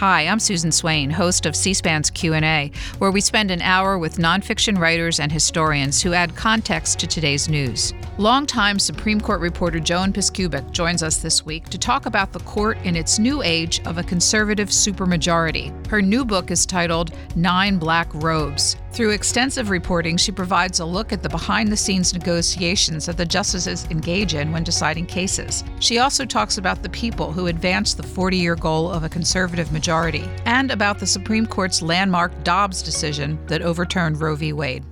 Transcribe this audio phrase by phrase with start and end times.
[0.00, 4.78] Hi, I'm Susan Swain, host of C-SPAN's Q&A, where we spend an hour with nonfiction
[4.78, 7.92] writers and historians who add context to today's news.
[8.16, 12.78] Longtime Supreme Court reporter Joan Biskupic joins us this week to talk about the court
[12.82, 15.86] in its new age of a conservative supermajority.
[15.88, 18.76] Her new book is titled Nine Black Robes.
[18.92, 23.24] Through extensive reporting, she provides a look at the behind the scenes negotiations that the
[23.24, 25.62] justices engage in when deciding cases.
[25.78, 29.70] She also talks about the people who advanced the 40 year goal of a conservative
[29.70, 34.52] majority and about the Supreme Court's landmark Dobbs decision that overturned Roe v.
[34.52, 34.84] Wade.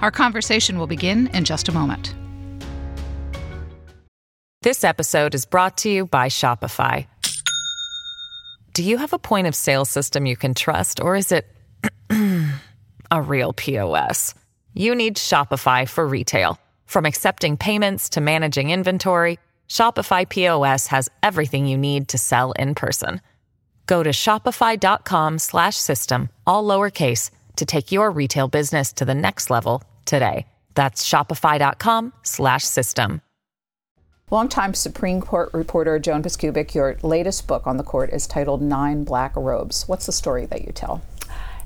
[0.00, 2.14] Our conversation will begin in just a moment.
[4.62, 7.06] This episode is brought to you by Shopify.
[8.72, 11.46] Do you have a point of sale system you can trust, or is it
[13.10, 14.34] a real POS?
[14.72, 16.58] You need Shopify for retail.
[16.86, 19.38] From accepting payments to managing inventory,
[19.68, 23.20] Shopify POS has everything you need to sell in person.
[23.88, 29.50] Go to shopify.com slash system, all lowercase to take your retail business to the next
[29.50, 30.46] level today.
[30.74, 33.22] That's shopify.com slash system.
[34.30, 39.02] Longtime Supreme Court reporter Joan Biskupic, your latest book on the court is titled Nine
[39.02, 39.88] Black Robes.
[39.88, 41.00] What's the story that you tell?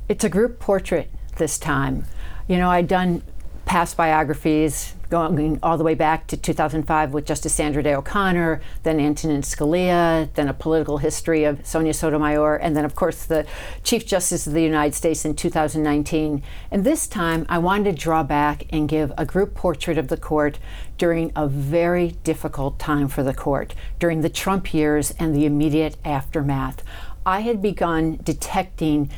[0.08, 2.04] It's a group portrait this time.
[2.46, 3.22] You know, I'd done
[3.64, 8.98] past biographies going all the way back to 2005 with Justice Sandra Day O'Connor, then
[8.98, 13.44] Antonin Scalia, then a political history of Sonia Sotomayor, and then, of course, the
[13.84, 16.42] Chief Justice of the United States in 2019.
[16.70, 20.16] And this time, I wanted to draw back and give a group portrait of the
[20.16, 20.58] court
[20.96, 25.98] during a very difficult time for the court, during the Trump years and the immediate
[26.06, 26.82] aftermath.
[27.26, 29.10] I had begun detecting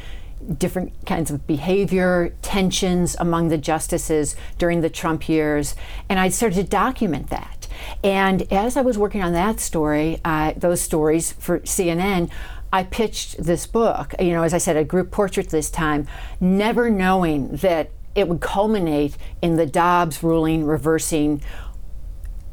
[0.59, 5.75] different kinds of behavior, tensions among the justices during the Trump years,
[6.09, 7.67] and I started to document that.
[8.03, 12.31] And as I was working on that story, uh, those stories for CNN,
[12.72, 16.06] I pitched this book, you know, as I said, a group portrait this time,
[16.41, 21.43] never knowing that it would culminate in the Dobbs ruling reversing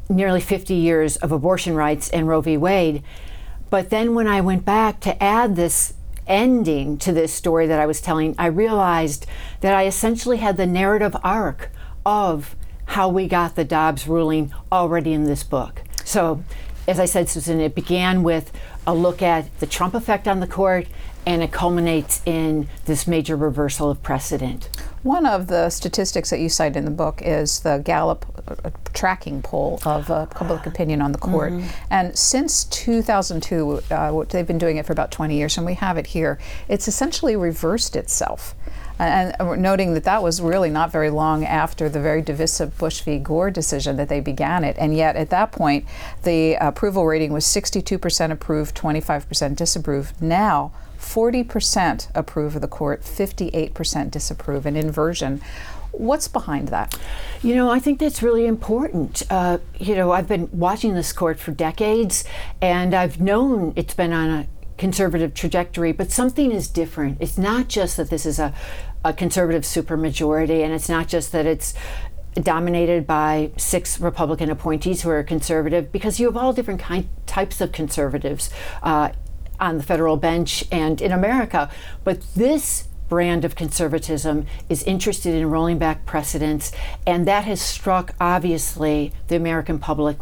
[0.08, 2.56] nearly 50 years of abortion rights and Roe v.
[2.56, 3.02] Wade.
[3.70, 5.94] But then when I went back to add this
[6.26, 9.26] ending to this story that I was telling, I realized
[9.60, 11.70] that I essentially had the narrative arc
[12.04, 12.56] of
[12.86, 15.82] how we got the Dobbs ruling already in this book.
[16.04, 16.42] So,
[16.86, 18.52] as I said, Susan, it began with
[18.86, 20.88] a look at the Trump effect on the court,
[21.24, 24.68] and it culminates in this major reversal of precedent.
[25.02, 28.24] One of the statistics that you cite in the book is the Gallup
[28.64, 31.52] uh, tracking poll of uh, public opinion on the court.
[31.52, 31.66] Mm-hmm.
[31.90, 35.98] And since 2002, uh, they've been doing it for about 20 years, and we have
[35.98, 38.54] it here, it's essentially reversed itself.
[38.98, 43.18] And noting that that was really not very long after the very divisive Bush v.
[43.18, 44.76] Gore decision that they began it.
[44.78, 45.86] And yet, at that point,
[46.22, 50.22] the approval rating was 62% approved, 25% disapproved.
[50.22, 50.70] Now,
[51.02, 55.42] 40% approve of the court, 58% disapprove, an inversion.
[55.90, 56.98] What's behind that?
[57.42, 59.22] You know, I think that's really important.
[59.28, 62.24] Uh, you know, I've been watching this court for decades,
[62.62, 64.46] and I've known it's been on a
[64.78, 67.18] conservative trajectory, but something is different.
[67.20, 68.54] It's not just that this is a,
[69.04, 71.74] a conservative supermajority, and it's not just that it's
[72.34, 77.60] dominated by six Republican appointees who are conservative, because you have all different kind, types
[77.60, 78.48] of conservatives.
[78.82, 79.10] Uh,
[79.62, 81.70] on the federal bench and in America.
[82.04, 86.72] But this brand of conservatism is interested in rolling back precedents,
[87.06, 90.18] and that has struck obviously the American public.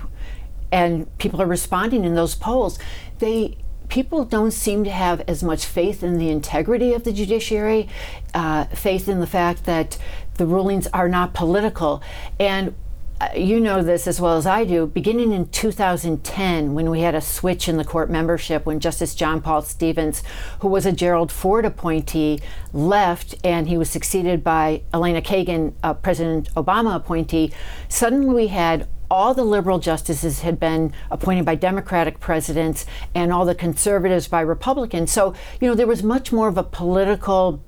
[0.71, 2.79] And people are responding in those polls.
[3.19, 3.57] They
[3.89, 7.89] people don't seem to have as much faith in the integrity of the judiciary,
[8.35, 9.99] uh, faith in the fact that
[10.35, 12.01] the rulings are not political.
[12.39, 12.75] And
[13.21, 17.15] Uh, you know this as well as I do, beginning in 2010, when we had
[17.15, 20.23] a switch in the court membership, when Justice John Paul Stevens,
[20.61, 22.41] who was a Gerald Ford appointee,
[22.73, 27.53] left and he was succeeded by Elena Kagan, a President Obama appointee,
[27.91, 33.45] suddenly we had all the liberal justices had been appointed by Democratic presidents and all
[33.45, 35.13] the conservatives by Republicans.
[35.13, 37.63] So, you know, there was much more of a political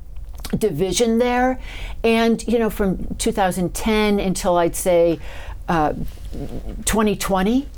[0.56, 1.60] division there.
[2.04, 5.18] And, you know, from 2010 until I'd say
[5.68, 5.94] uh,
[6.84, 7.68] 2020,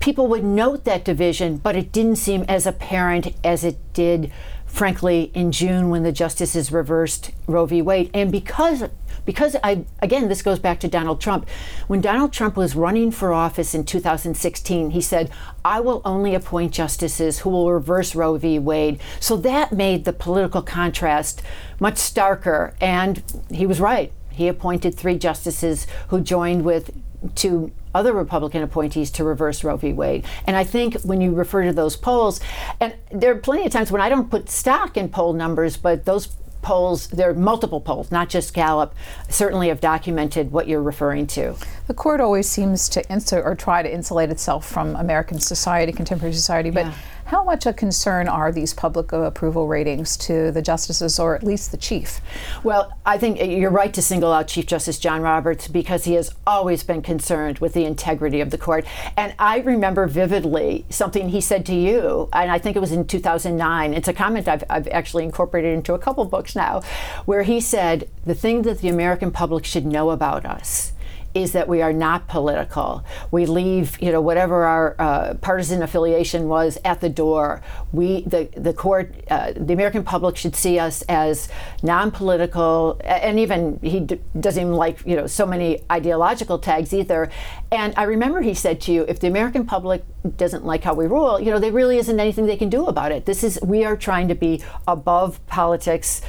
[0.00, 4.32] people would note that division, but it didn't seem as apparent as it did,
[4.66, 7.82] frankly, in June when the justices reversed Roe v.
[7.82, 8.10] Wade.
[8.14, 8.84] And because
[9.28, 11.46] because I again this goes back to Donald Trump.
[11.86, 15.28] When Donald Trump was running for office in 2016, he said,
[15.62, 18.58] "I will only appoint justices who will reverse Roe v.
[18.58, 21.42] Wade." So that made the political contrast
[21.78, 24.12] much starker, and he was right.
[24.30, 26.90] He appointed three justices who joined with
[27.34, 29.92] two other Republican appointees to reverse Roe v.
[29.92, 30.24] Wade.
[30.46, 32.40] And I think when you refer to those polls,
[32.80, 36.06] and there are plenty of times when I don't put stock in poll numbers, but
[36.06, 36.28] those
[36.62, 38.94] polls, there are multiple polls, not just Gallup,
[39.28, 41.54] certainly have documented what you're referring to.
[41.86, 46.34] The court always seems to insert or try to insulate itself from American society, contemporary
[46.34, 46.94] society, but yeah.
[47.28, 51.72] How much a concern are these public approval ratings to the justices or at least
[51.72, 52.22] the chief?
[52.64, 56.34] Well, I think you're right to single out Chief Justice John Roberts because he has
[56.46, 58.86] always been concerned with the integrity of the court.
[59.14, 63.06] And I remember vividly something he said to you, and I think it was in
[63.06, 63.92] 2009.
[63.92, 66.80] It's a comment I've, I've actually incorporated into a couple books now,
[67.26, 70.94] where he said, The thing that the American public should know about us
[71.34, 73.04] is that we are not political.
[73.30, 77.62] We leave, you know, whatever our uh, partisan affiliation was at the door.
[77.92, 81.48] We, the the court, uh, the American public should see us as
[81.82, 87.30] non-political, and even he d- doesn't even like, you know, so many ideological tags either.
[87.70, 90.04] And I remember he said to you, if the American public
[90.36, 93.12] doesn't like how we rule, you know, there really isn't anything they can do about
[93.12, 93.26] it.
[93.26, 96.22] This is we are trying to be above politics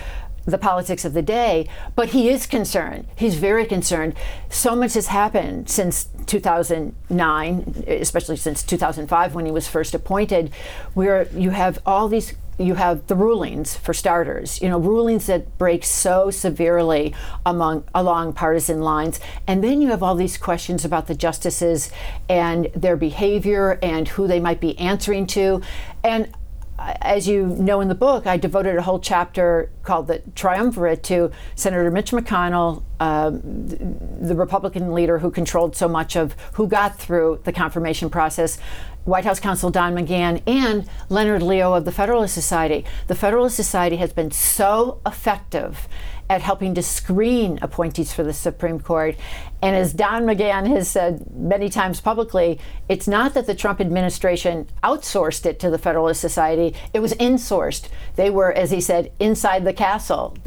[0.45, 3.07] the politics of the day, but he is concerned.
[3.15, 4.15] He's very concerned.
[4.49, 10.51] So much has happened since 2009, especially since 2005 when he was first appointed,
[10.93, 15.57] where you have all these you have the rulings for starters you know rulings that
[15.57, 17.15] break so severely
[17.45, 21.89] among along partisan lines and then you have all these questions about the justices
[22.27, 25.61] and their behavior and who they might be answering to
[26.03, 26.29] and
[27.01, 31.31] as you know in the book, I devoted a whole chapter called the Triumvirate to
[31.55, 33.41] Senator Mitch McConnell, um,
[34.21, 38.59] the Republican leader who controlled so much of who got through the confirmation process,
[39.05, 42.85] White House counsel Don McGahn, and Leonard Leo of the Federalist Society.
[43.07, 45.87] The Federalist Society has been so effective
[46.29, 49.15] at helping to screen appointees for the Supreme Court.
[49.61, 54.67] And as Don McGahn has said many times publicly, it's not that the Trump administration
[54.83, 57.89] outsourced it to the Federalist Society, it was insourced.
[58.15, 60.37] They were, as he said, inside the castle.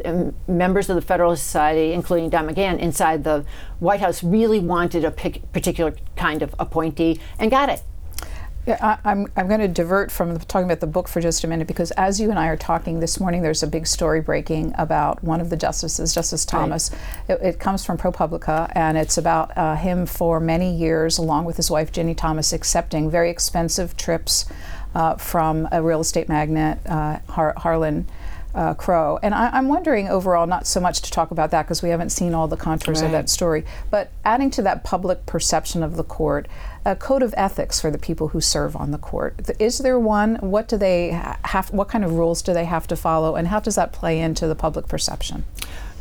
[0.46, 3.44] Members of the Federalist Society, including Don McGahn, inside the
[3.80, 7.82] White House, really wanted a particular kind of appointee and got it.
[8.66, 11.48] Yeah, I, I'm, I'm going to divert from talking about the book for just a
[11.48, 14.72] minute because as you and I are talking this morning, there's a big story breaking
[14.78, 16.92] about one of the justices, Justice Thomas.
[17.28, 17.40] Right.
[17.40, 21.56] It, it, comes from ProPublica, and it's about uh, him for many years, along with
[21.56, 24.46] his wife Ginni Thomas, accepting very expensive trips
[24.94, 28.06] uh, from a real estate magnate, uh, Har- Harlan
[28.54, 29.18] uh, Crow.
[29.22, 32.10] And I, am wondering overall, not so much to talk about that because we haven't
[32.10, 33.06] seen all the contours right.
[33.06, 36.48] of that story, but adding to that public perception of the court,
[36.84, 39.34] a code of ethics for the people who serve on the court.
[39.58, 40.36] Is there one?
[40.36, 41.72] What do they have?
[41.72, 44.46] What kind of rules do they have to follow, and how does that play into
[44.46, 45.44] the public perception?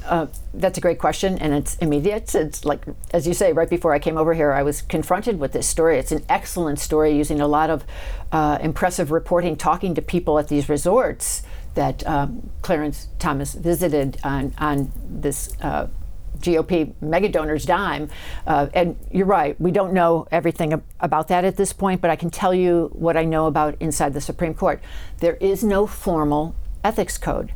[0.06, 2.34] Uh, that's a great question, and it's immediate.
[2.34, 2.84] It's like,
[3.14, 6.00] as you say, right before I came over here, I was confronted with this story.
[6.00, 7.86] It's an excellent story using a lot of
[8.32, 11.44] uh, impressive reporting, talking to people at these resorts
[11.76, 15.88] that um, Clarence Thomas visited on, on this uh,
[16.42, 18.10] GOP mega donors' dime.
[18.46, 22.10] Uh, and you're right, we don't know everything ab- about that at this point, but
[22.10, 24.82] I can tell you what I know about inside the Supreme Court.
[25.20, 27.54] There is no formal ethics code.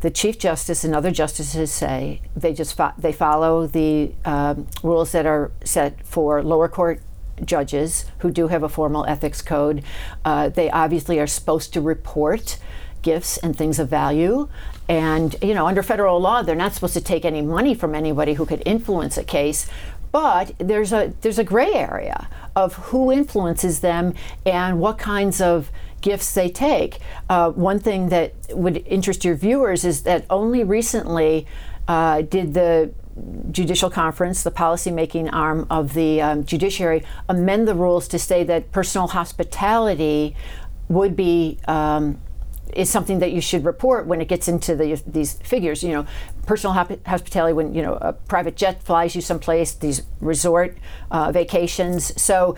[0.00, 5.10] The Chief Justice and other justices say they just fo- they follow the um, rules
[5.10, 7.00] that are set for lower court
[7.44, 9.82] judges who do have a formal ethics code.
[10.24, 12.58] Uh, they obviously are supposed to report
[13.02, 14.48] gifts and things of value.
[14.88, 18.34] And, you know, under federal law, they're not supposed to take any money from anybody
[18.34, 19.68] who could influence a case.
[20.10, 24.14] But there's a there's a gray area of who influences them
[24.46, 26.98] and what kinds of gifts they take.
[27.28, 31.46] Uh, one thing that would interest your viewers is that only recently
[31.86, 32.92] uh, did the
[33.50, 38.70] Judicial Conference, the policymaking arm of the um, judiciary, amend the rules to say that
[38.70, 40.36] personal hospitality
[40.88, 42.20] would be um,
[42.74, 45.82] is something that you should report when it gets into the, these figures.
[45.82, 46.06] You know,
[46.46, 46.74] personal
[47.06, 50.76] hospitality when you know a private jet flies you someplace, these resort
[51.10, 52.20] uh, vacations.
[52.20, 52.56] So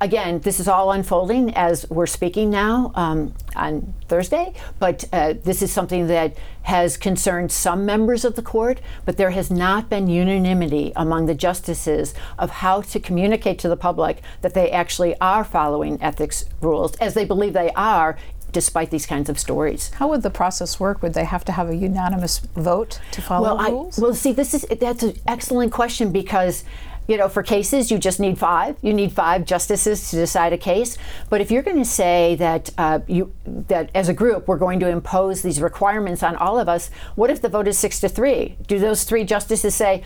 [0.00, 5.62] again, this is all unfolding as we're speaking now um, on Thursday, but uh, this
[5.62, 10.06] is something that has concerned some members of the court, but there has not been
[10.06, 15.44] unanimity among the justices of how to communicate to the public that they actually are
[15.44, 18.16] following ethics rules, as they believe they are
[18.52, 19.90] despite these kinds of stories.
[19.94, 21.02] How would the process work?
[21.02, 23.98] Would they have to have a unanimous vote to follow well, rules?
[23.98, 26.64] I, well, see, this is that's an excellent question because
[27.08, 28.76] you know, for cases, you just need five.
[28.82, 30.98] You need five justices to decide a case.
[31.30, 34.78] But if you're going to say that uh, you that as a group we're going
[34.80, 38.10] to impose these requirements on all of us, what if the vote is six to
[38.10, 38.58] three?
[38.66, 40.04] Do those three justices say,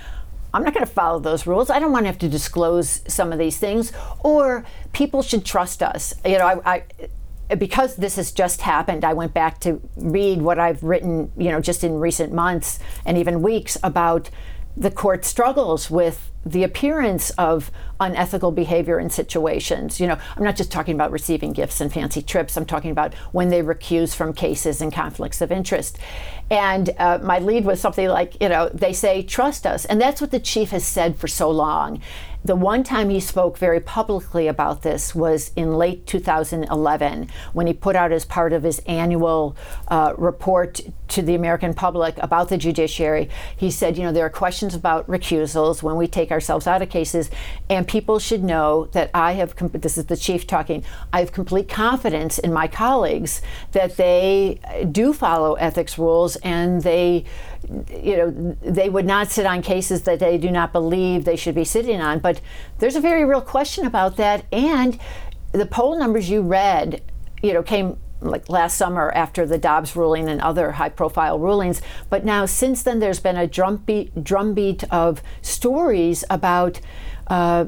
[0.54, 1.70] I'm not going to follow those rules.
[1.70, 3.92] I don't want to have to disclose some of these things.
[4.20, 6.14] Or people should trust us.
[6.24, 6.84] You know, I, I
[7.58, 11.60] because this has just happened, I went back to read what I've written, you know,
[11.60, 14.30] just in recent months and even weeks about
[14.76, 20.00] the court struggles with the appearance of unethical behavior in situations.
[20.00, 22.56] You know, I'm not just talking about receiving gifts and fancy trips.
[22.56, 25.98] I'm talking about when they recuse from cases and conflicts of interest.
[26.50, 29.84] And uh, my lead was something like, you know, they say, trust us.
[29.84, 32.00] And that's what the chief has said for so long.
[32.44, 37.72] The one time he spoke very publicly about this was in late 2011 when he
[37.72, 39.56] put out as part of his annual
[39.86, 43.28] uh, report to the American public about the judiciary.
[43.56, 46.88] He said, you know, there are questions about recusals when we take ourselves out of
[46.88, 47.30] cases,
[47.70, 51.68] and people should know that I have, this is the chief talking, I have complete
[51.68, 54.58] confidence in my colleagues that they
[54.90, 57.24] do follow ethics rules and they
[57.90, 61.54] you know, they would not sit on cases that they do not believe they should
[61.54, 62.18] be sitting on.
[62.18, 62.40] But
[62.78, 64.44] there's a very real question about that.
[64.52, 64.98] And
[65.52, 67.02] the poll numbers you read,
[67.42, 71.82] you know, came like last summer after the Dobbs ruling and other high profile rulings.
[72.08, 76.80] But now, since then, there's been a drumbeat, drumbeat of stories about
[77.32, 77.64] uh,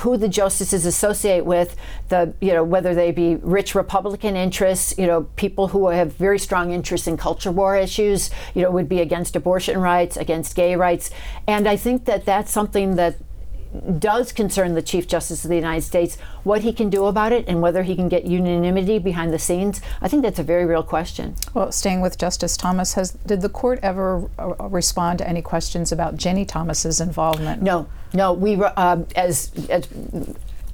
[0.00, 1.76] who the justices associate with,
[2.10, 6.38] the you know whether they be rich Republican interests, you know people who have very
[6.38, 10.76] strong interests in culture war issues, you know would be against abortion rights, against gay
[10.76, 11.10] rights,
[11.46, 13.16] and I think that that's something that
[13.98, 17.46] does concern the Chief Justice of the United States, what he can do about it
[17.48, 20.82] and whether he can get unanimity behind the scenes, I think that's a very real
[20.82, 21.34] question.
[21.54, 25.92] Well, staying with Justice Thomas, has did the court ever uh, respond to any questions
[25.92, 27.62] about Ginni Thomas's involvement?
[27.62, 28.32] No, no.
[28.32, 29.88] We uh, as as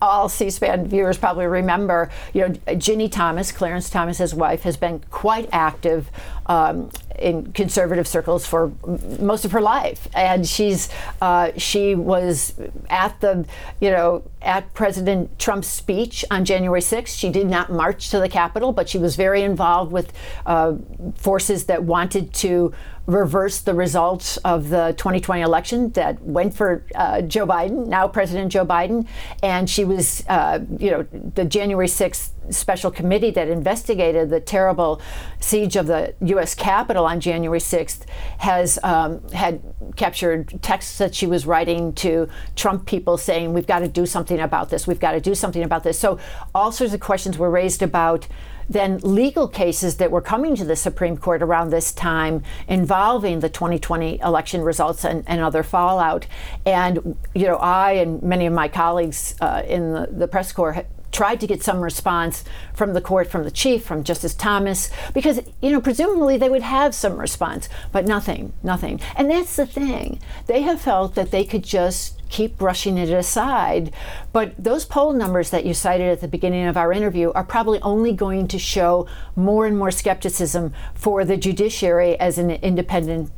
[0.03, 5.49] all C-SPAN viewers probably remember, you know, Ginni Thomas, Clarence Thomas's wife, has been quite
[5.51, 6.11] active
[6.47, 8.73] um, in conservative circles for
[9.19, 10.89] most of her life, and she's
[11.21, 12.55] uh, she was
[12.89, 13.47] at the
[13.81, 17.19] you know at President Trump's speech on January 6th.
[17.19, 20.13] She did not march to the Capitol, but she was very involved with
[20.47, 20.75] uh,
[21.17, 22.73] forces that wanted to
[23.07, 28.51] reverse the results of the 2020 election that went for uh, Joe Biden, now President
[28.51, 29.07] Joe Biden,
[29.43, 35.01] and she was uh, you know the January 6th special committee that investigated the terrible
[35.41, 36.55] siege of the U.S.
[36.55, 38.03] Capitol on January 6th
[38.39, 39.63] has um, had
[39.97, 44.41] captured texts that she was writing to Trump people saying, "We've got to do something
[44.41, 44.87] about this.
[44.87, 46.19] We've got to do something about this." So
[46.55, 48.27] all sorts of questions were raised about
[48.69, 53.49] then legal cases that were coming to the Supreme Court around this time involving the
[53.49, 56.27] 2020 election results and, and other fallout.
[56.65, 60.85] And, you know, I and many of my colleagues uh, in the, the press corps
[61.15, 62.45] tried to get some response
[62.75, 66.63] from the court, from the chief, from Justice Thomas, because, you know, presumably they would
[66.63, 69.01] have some response, but nothing, nothing.
[69.17, 70.19] And that's the thing.
[70.47, 73.95] They have felt that they could just keep brushing it aside.
[74.33, 77.81] But those poll numbers that you cited at the beginning of our interview are probably
[77.81, 79.07] only going to show
[79.37, 83.31] more and more skepticism for the judiciary as an independent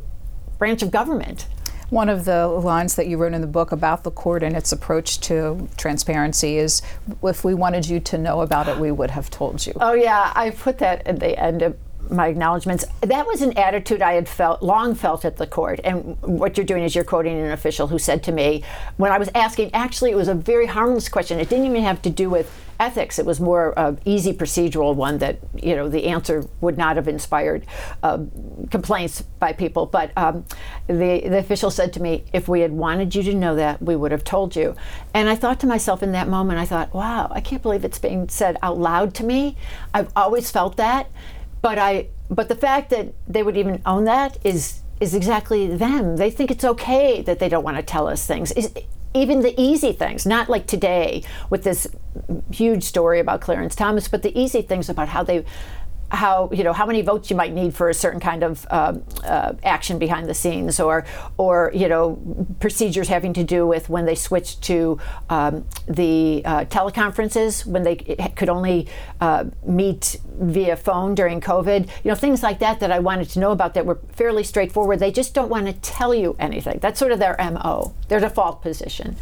[0.59, 1.47] branch of government.
[1.91, 4.73] One of the lines that you wrote in the book about the court and its
[4.73, 6.83] approach to transparency is
[7.23, 9.73] if we wanted you to know about it, we would have told you.
[9.81, 10.33] Oh, yeah.
[10.35, 11.77] I put that at the end of
[12.11, 12.85] my acknowledgments.
[13.01, 15.81] That was an attitude I had felt long felt at the court.
[15.85, 18.63] And what you're doing is you're quoting an official who said to me
[18.97, 21.39] when I was asking, actually, it was a very harmless question.
[21.39, 23.19] It didn't even have to do with ethics.
[23.19, 27.09] It was more an easy procedural one that you know the answer would not have
[27.09, 27.67] inspired
[28.03, 28.19] uh,
[28.71, 29.87] complaints by people.
[29.87, 30.45] But um,
[30.87, 33.97] the the official said to me, "If we had wanted you to know that, we
[33.97, 34.75] would have told you."
[35.15, 37.99] And I thought to myself in that moment, I thought, "Wow, I can't believe it's
[37.99, 39.57] being said out loud to me."
[39.95, 41.11] I've always felt that,
[41.67, 46.17] but I but the fact that they would even own that is is exactly them.
[46.17, 48.53] They think it's okay that they don't want to tell us things.
[49.15, 51.89] Even the easy things, not like today with this
[52.53, 55.45] huge story about Clarence Thomas, but the easy things about how they
[56.11, 58.95] how you know how many votes you might need for a certain kind of uh,
[59.25, 61.05] uh, action behind the scenes, or
[61.37, 62.19] or you know
[62.61, 64.99] procedures having to do with when they switched to
[65.31, 68.89] um, the uh, teleconferences when they could only
[69.21, 71.89] uh, meet via phone during COVID.
[72.05, 75.01] You know things like that that I wanted to know about that were fairly straightforward.
[75.01, 76.79] They just don't want to tell you anything.
[76.81, 79.17] That's sort of their mo, their default position.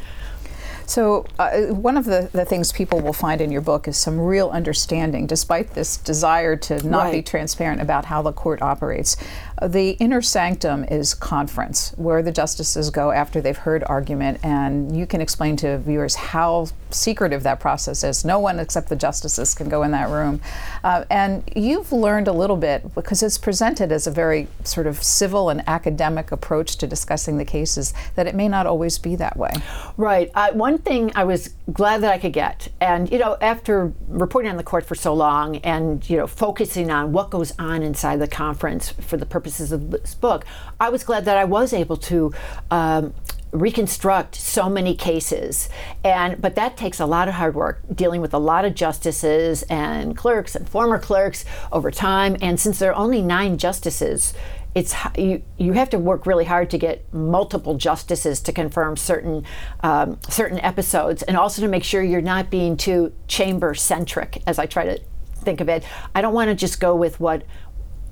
[0.87, 4.21] So, uh, one of the, the things people will find in your book is some
[4.21, 7.13] real understanding, despite this desire to not right.
[7.13, 9.17] be transparent about how the court operates.
[9.63, 15.07] The inner sanctum is conference, where the justices go after they've heard argument, and you
[15.07, 18.25] can explain to viewers how secretive that process is.
[18.25, 20.41] No one except the justices can go in that room.
[20.83, 25.03] Uh, and you've learned a little bit because it's presented as a very sort of
[25.03, 29.37] civil and academic approach to discussing the cases that it may not always be that
[29.37, 29.53] way.
[29.97, 30.31] Right.
[30.35, 34.51] Uh, one thing I was glad that I could get, and you know, after reporting
[34.51, 38.21] on the court for so long and you know, focusing on what goes on inside
[38.21, 40.47] the conference for the purposes of this book,
[40.81, 42.33] I was glad that I was able to.
[42.71, 43.15] Um,
[43.53, 45.69] reconstruct so many cases
[46.03, 49.63] and but that takes a lot of hard work dealing with a lot of justices
[49.71, 54.35] and clerks and former clerks over time and since there are only nine justices
[54.75, 59.45] it's you, you have to work really hard to get multiple justices to confirm certain
[59.85, 64.59] um, certain episodes and also to make sure you're not being too chamber centric as
[64.59, 65.01] I try to
[65.37, 67.45] think of it I don't want to just go with what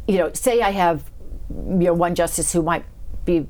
[0.07, 1.11] you know say I have
[1.69, 2.85] you know one justice who might
[3.25, 3.47] be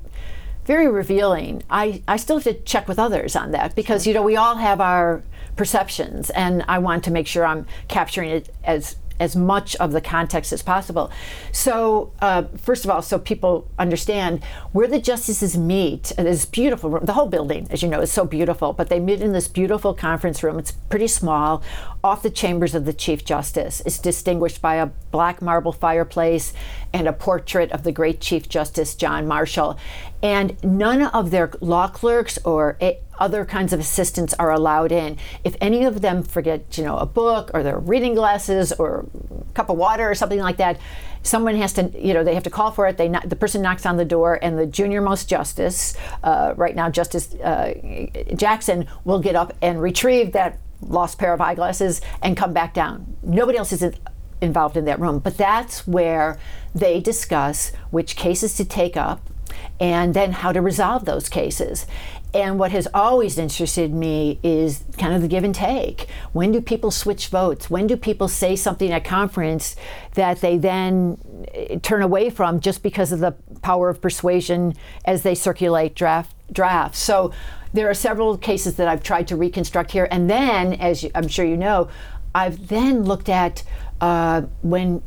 [0.65, 1.63] very revealing.
[1.71, 4.57] I, I still have to check with others on that because, you know, we all
[4.57, 5.23] have our
[5.57, 10.01] perceptions and I want to make sure I'm capturing it as as much of the
[10.01, 11.11] context as possible.
[11.53, 17.05] So, uh, first of all, so people understand where the justices meet, this beautiful room,
[17.05, 19.95] the whole building, as you know, is so beautiful, but they meet in this beautiful
[19.95, 20.59] conference room.
[20.59, 21.63] It's pretty small,
[22.03, 23.81] off the chambers of the Chief Justice.
[23.87, 26.53] It's distinguished by a black marble fireplace
[26.93, 29.79] and a portrait of the great Chief Justice John Marshall.
[30.21, 32.77] And none of their law clerks or
[33.23, 35.17] other kinds of assistants are allowed in.
[35.45, 39.07] If any of them forget, you know, a book or their reading glasses or
[39.49, 40.81] a cup of water or something like that,
[41.23, 42.97] someone has to, you know, they have to call for it.
[42.97, 46.91] They the person knocks on the door, and the junior most justice, uh, right now
[46.91, 47.75] Justice uh,
[48.35, 53.17] Jackson, will get up and retrieve that lost pair of eyeglasses and come back down.
[53.23, 53.85] Nobody else is
[54.41, 56.41] involved in that room, but that's where
[56.75, 59.21] they discuss which cases to take up
[59.79, 61.87] and then how to resolve those cases.
[62.35, 66.09] And what has always interested me is kind of the give and take.
[66.33, 67.69] When do people switch votes?
[67.69, 69.77] When do people say something at conference
[70.15, 71.19] that they then
[71.53, 74.75] eh, turn away from just because of the power of persuasion
[75.05, 76.99] as they circulate draft drafts?
[77.01, 77.33] So
[77.75, 80.09] there are several cases that I've tried to reconstruct here.
[80.11, 81.89] And then, as I'm sure you know,
[82.35, 83.63] I've then looked at
[84.01, 85.03] uh, when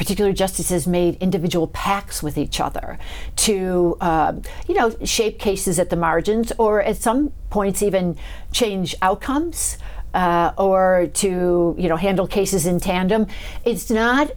[0.00, 2.98] particular justices made individual pacts with each other
[3.36, 4.32] to, uh,
[4.66, 8.16] you know, shape cases at the margins or at some points even
[8.50, 9.76] change outcomes
[10.14, 13.26] uh, or to, you know, handle cases in tandem.
[13.66, 14.30] It's not,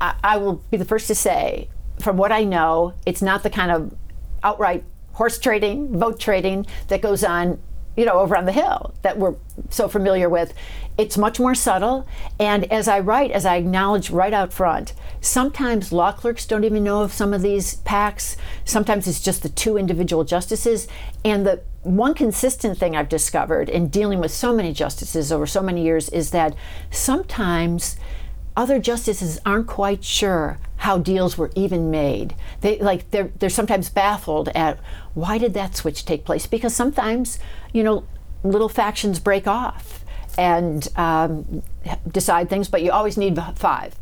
[0.00, 3.50] I, I will be the first to say, from what I know, it's not the
[3.50, 3.92] kind of
[4.44, 7.58] outright horse trading, vote trading that goes on
[7.98, 9.34] you know, over on the hill that we're
[9.70, 10.54] so familiar with.
[10.96, 12.06] It's much more subtle.
[12.38, 16.84] And as I write, as I acknowledge right out front, sometimes law clerks don't even
[16.84, 18.36] know of some of these pacts.
[18.64, 20.86] Sometimes it's just the two individual justices.
[21.24, 25.60] And the one consistent thing I've discovered in dealing with so many justices over so
[25.60, 26.54] many years is that
[26.92, 27.96] sometimes
[28.58, 32.34] other justices aren't quite sure how deals were even made.
[32.60, 34.80] They like they're they're sometimes baffled at
[35.14, 36.46] why did that switch take place?
[36.46, 37.38] Because sometimes,
[37.72, 38.04] you know,
[38.42, 40.04] little factions break off
[40.36, 41.62] and um,
[42.10, 43.94] decide things, but you always need five.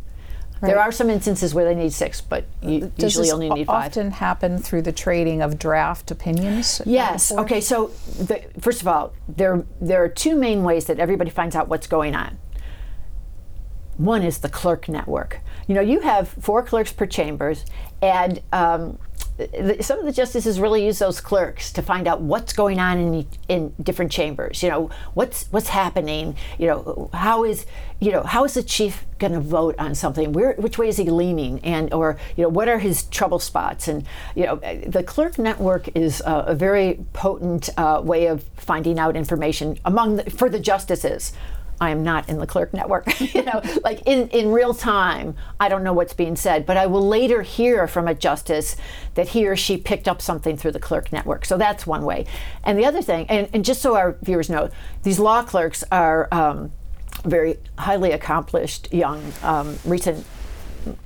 [0.62, 0.70] Right.
[0.70, 3.88] There are some instances where they need six, but you Does usually only need five.
[3.88, 6.80] Often happen through the trading of draft opinions.
[6.86, 7.30] Yes.
[7.30, 7.60] Okay.
[7.60, 7.88] So,
[8.18, 11.86] the, first of all, there there are two main ways that everybody finds out what's
[11.86, 12.38] going on.
[13.96, 15.40] One is the clerk network.
[15.66, 17.64] You know, you have four clerks per chambers,
[18.02, 18.98] and um,
[19.80, 23.26] some of the justices really use those clerks to find out what's going on in
[23.48, 24.62] in different chambers.
[24.62, 26.36] You know, what's what's happening.
[26.58, 27.66] You know, how is
[28.00, 30.32] you know how is the chief going to vote on something?
[30.32, 31.60] Where which way is he leaning?
[31.60, 33.88] And or you know what are his trouble spots?
[33.88, 34.56] And you know,
[34.86, 40.16] the clerk network is a, a very potent uh, way of finding out information among
[40.16, 41.32] the, for the justices
[41.80, 43.20] I am not in the clerk network.
[43.34, 46.86] you know, like in, in real time, I don't know what's being said, but I
[46.86, 48.76] will later hear from a justice
[49.14, 51.44] that he or she picked up something through the clerk network.
[51.44, 52.26] So that's one way.
[52.64, 54.70] And the other thing, and, and just so our viewers know,
[55.02, 56.72] these law clerks are um,
[57.24, 60.24] very highly accomplished young um, recent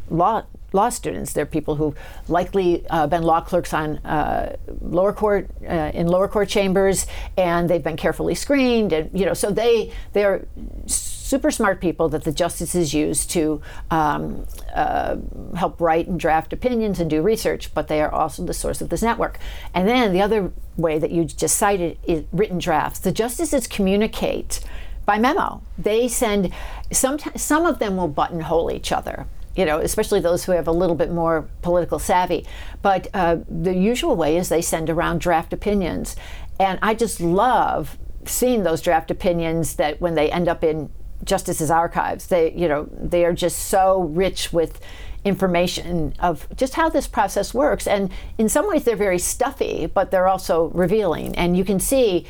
[0.09, 1.33] law law students.
[1.33, 6.29] They're people who've likely uh, been law clerks on uh, lower court uh, in lower
[6.29, 7.07] court chambers,
[7.37, 8.93] and they've been carefully screened.
[8.93, 10.47] And you know, so they they're
[10.87, 15.17] super smart people that the justices use to um, uh,
[15.57, 17.73] help write and draft opinions and do research.
[17.75, 19.39] But they are also the source of this network.
[19.75, 23.01] And then the other way that you just cited is written drafts.
[23.01, 24.61] The justices communicate
[25.07, 25.63] by memo.
[25.79, 26.53] They send
[26.93, 27.19] some.
[27.37, 30.97] Some of them will buttonhole each other you know, especially those who have a little
[30.97, 32.47] bit more political savvy.
[32.83, 36.17] But uh, the usual way is they send around draft opinions.
[36.59, 40.91] And I just love seeing those draft opinions that when they end up in
[41.25, 44.81] justice's archives, they you know they are just so rich with
[45.25, 47.87] information of just how this process works.
[47.87, 51.37] And in some ways, they're very stuffy, but they're also revealing.
[51.37, 52.27] And you can see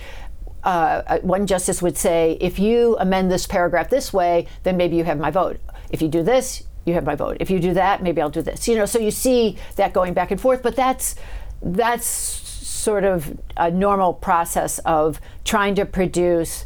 [0.64, 4.96] uh, uh, one justice would say, if you amend this paragraph this way, then maybe
[4.96, 5.61] you have my vote.
[5.90, 7.37] If you do this, you have my vote.
[7.40, 8.66] If you do that, maybe I'll do this.
[8.66, 10.62] You know, so you see that going back and forth.
[10.62, 11.16] But that's
[11.62, 16.64] that's sort of a normal process of trying to produce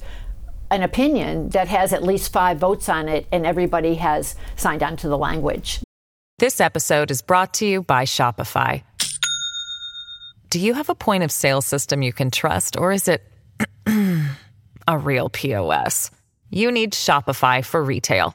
[0.70, 4.96] an opinion that has at least five votes on it, and everybody has signed on
[4.96, 5.81] to the language.
[6.38, 8.83] This episode is brought to you by Shopify.
[10.50, 13.22] Do you have a point of sale system you can trust, or is it
[14.88, 16.11] a real POS?
[16.50, 18.35] You need Shopify for retail.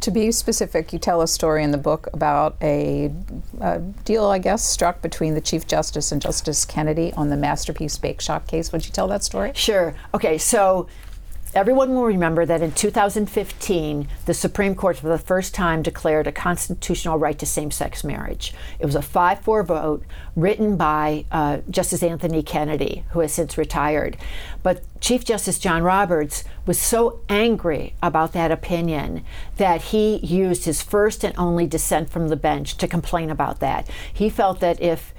[0.00, 3.12] To be specific, you tell a story in the book about a,
[3.60, 7.98] a, deal, I guess, struck between the Chief Justice and Justice Kennedy on the Masterpiece
[7.98, 8.72] Bake Shop case.
[8.72, 9.52] Would you tell that story?
[9.54, 9.94] Sure.
[10.14, 10.86] Okay, so
[11.54, 16.32] everyone will remember that in 2015, the Supreme Court for the first time declared a
[16.32, 18.54] constitutional right to same sex marriage.
[18.78, 20.04] It was a 5 4 vote
[20.36, 24.16] written by uh, Justice Anthony Kennedy, who has since retired.
[24.62, 29.24] But Chief Justice John Roberts was so angry about that opinion
[29.56, 33.88] that he used his first and only dissent from the bench to complain about that.
[34.12, 35.12] He felt that if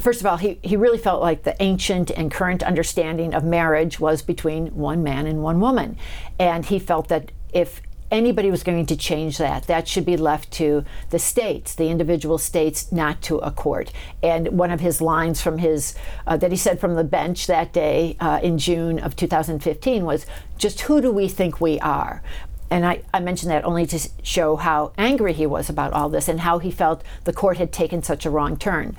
[0.00, 4.00] First of all, he, he really felt like the ancient and current understanding of marriage
[4.00, 5.98] was between one man and one woman.
[6.38, 10.50] And he felt that if anybody was going to change that, that should be left
[10.52, 13.90] to the states, the individual states, not to a court.
[14.22, 15.94] And one of his lines from his
[16.26, 20.26] uh, that he said from the bench that day uh, in June of 2015 was,
[20.58, 22.22] "Just who do we think we are?"
[22.70, 26.26] And I, I mentioned that only to show how angry he was about all this
[26.26, 28.96] and how he felt the court had taken such a wrong turn.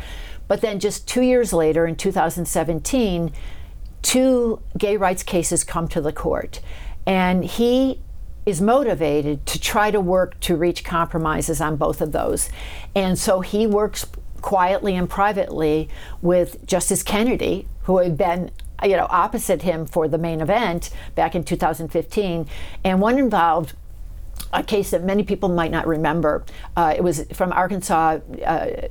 [0.53, 3.33] But then just two years later, in 2017,
[4.03, 6.59] two gay rights cases come to the court.
[7.07, 8.01] And he
[8.45, 12.51] is motivated to try to work to reach compromises on both of those.
[12.93, 14.05] And so he works
[14.43, 15.89] quietly and privately
[16.21, 18.51] with Justice Kennedy, who had been
[18.83, 22.47] you know opposite him for the main event back in 2015
[22.83, 23.73] and one involved
[24.53, 26.45] a case that many people might not remember.
[26.77, 28.19] Uh, it was from Arkansas.
[28.45, 28.87] Uh,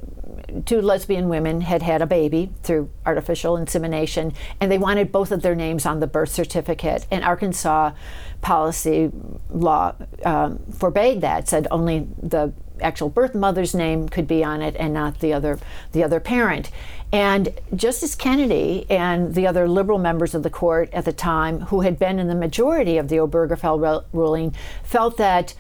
[0.65, 5.43] two lesbian women had had a baby through artificial insemination, and they wanted both of
[5.43, 7.07] their names on the birth certificate.
[7.11, 7.93] And Arkansas
[8.41, 9.11] policy
[9.51, 14.77] law um, forbade that; said only the actual birth mother's name could be on it,
[14.79, 15.59] and not the other
[15.93, 16.71] the other parent.
[17.13, 21.83] And Justice Kennedy and the other liberal members of the court at the time, who
[21.83, 25.55] had been in the majority of the Obergefell ruling, felt that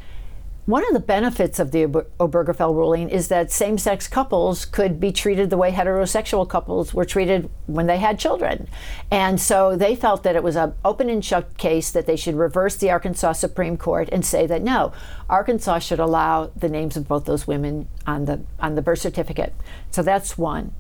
[0.65, 1.87] one of the benefits of the
[2.21, 7.05] Obergefell ruling is that same sex couples could be treated the way heterosexual couples were
[7.05, 8.69] treated when they had children.
[9.11, 12.37] And so they felt that it was an open and shut case that they should
[12.37, 14.93] reverse the Arkansas Supreme Court and say that no,
[15.29, 19.55] Arkansas should allow the names of both those women on the on the birth certificate.
[19.91, 20.75] So that's one.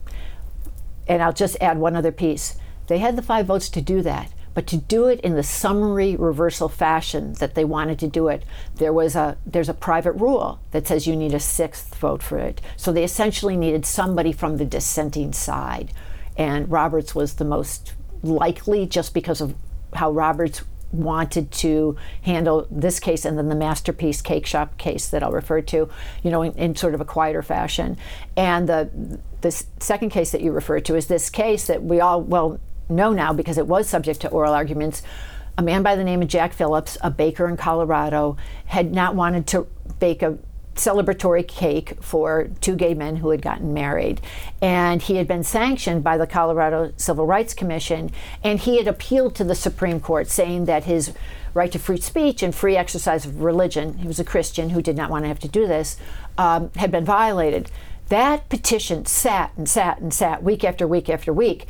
[1.08, 2.56] And I'll just add one other piece.
[2.86, 4.30] They had the five votes to do that.
[4.54, 8.44] But to do it in the summary reversal fashion that they wanted to do it,
[8.74, 12.38] there was a there's a private rule that says you need a sixth vote for
[12.38, 12.60] it.
[12.76, 15.92] So they essentially needed somebody from the dissenting side,
[16.36, 19.54] and Roberts was the most likely just because of
[19.94, 20.62] how Roberts
[20.92, 25.62] wanted to handle this case and then the masterpiece cake shop case that I'll refer
[25.62, 25.88] to,
[26.22, 27.96] you know, in, in, sort of a quieter fashion.
[28.36, 32.20] And the the second case that you referred to is this case that we all
[32.20, 35.02] well know now because it was subject to oral arguments.
[35.58, 39.46] A man by the name of Jack Phillips, a baker in Colorado, had not wanted
[39.48, 39.66] to
[39.98, 40.38] bake a
[40.74, 44.20] celebratory cake for two gay men who had gotten married.
[44.60, 48.10] And he had been sanctioned by the Colorado Civil Rights Commission,
[48.42, 51.12] and he had appealed to the Supreme Court saying that his
[51.54, 54.96] right to free speech and free exercise of religion, he was a Christian who did
[54.96, 55.98] not want to have to do this,
[56.38, 57.70] um, had been violated.
[58.08, 61.66] That petition sat and sat and sat week after week after week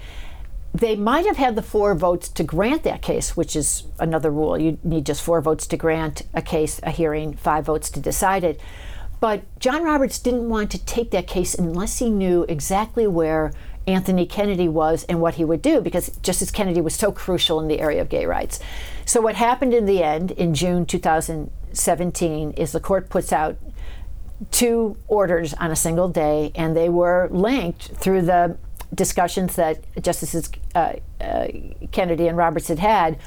[0.75, 4.59] they might have had the four votes to grant that case, which is another rule.
[4.59, 8.43] You need just four votes to grant a case, a hearing, five votes to decide
[8.43, 8.61] it.
[9.21, 13.53] But John Roberts didn't want to take that case unless he knew exactly where
[13.87, 17.69] Anthony Kennedy was and what he would do, because Justice Kennedy was so crucial in
[17.69, 18.59] the area of gay rights.
[19.05, 23.59] So, what happened in the end in June 2017 is the court puts out
[24.51, 28.57] two orders on a single day, and they were linked through the
[28.95, 31.49] discussions that Justices uh, uh,
[31.93, 33.19] Kennedy and Roberts had had.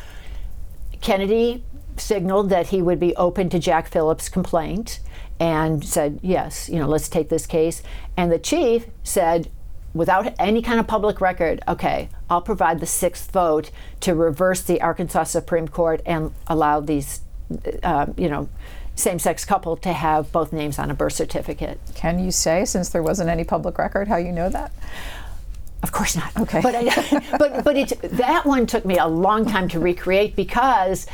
[1.02, 1.64] Kennedy
[1.98, 5.00] signaled that he would be open to Jack Phillips' complaint
[5.40, 7.84] and said, yes, you know, let's take this case.
[8.16, 9.50] And the chief said,
[9.94, 14.82] without any kind of public record, okay, I'll provide the sixth vote to reverse the
[14.82, 17.22] Arkansas Supreme Court and allow these,
[17.84, 18.50] uh, you know,
[18.96, 21.80] same sex couple to have both names on a birth certificate.
[21.96, 24.72] Can you say, since there wasn't any public record, how you know that?
[25.86, 26.36] Of course not.
[26.36, 26.62] Okay.
[26.62, 31.06] But I, but but it that one took me a long time to recreate because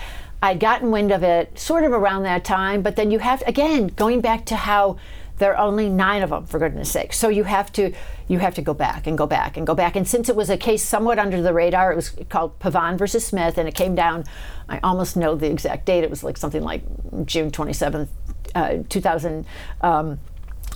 [0.42, 2.82] I'd gotten wind of it sort of around that time.
[2.82, 4.98] But then you have again going back to how
[5.40, 7.12] there are only nine of them for goodness sake.
[7.12, 7.92] So you have to
[8.30, 9.98] you have to go back and go back and go back.
[9.98, 13.26] And since it was a case somewhat under the radar, it was called Pavan versus
[13.28, 14.24] Smith, and it came down.
[14.70, 16.06] I almost know the exact date.
[16.06, 16.84] It was like something like
[17.26, 18.10] June twenty seventh,
[18.56, 19.46] uh, two thousand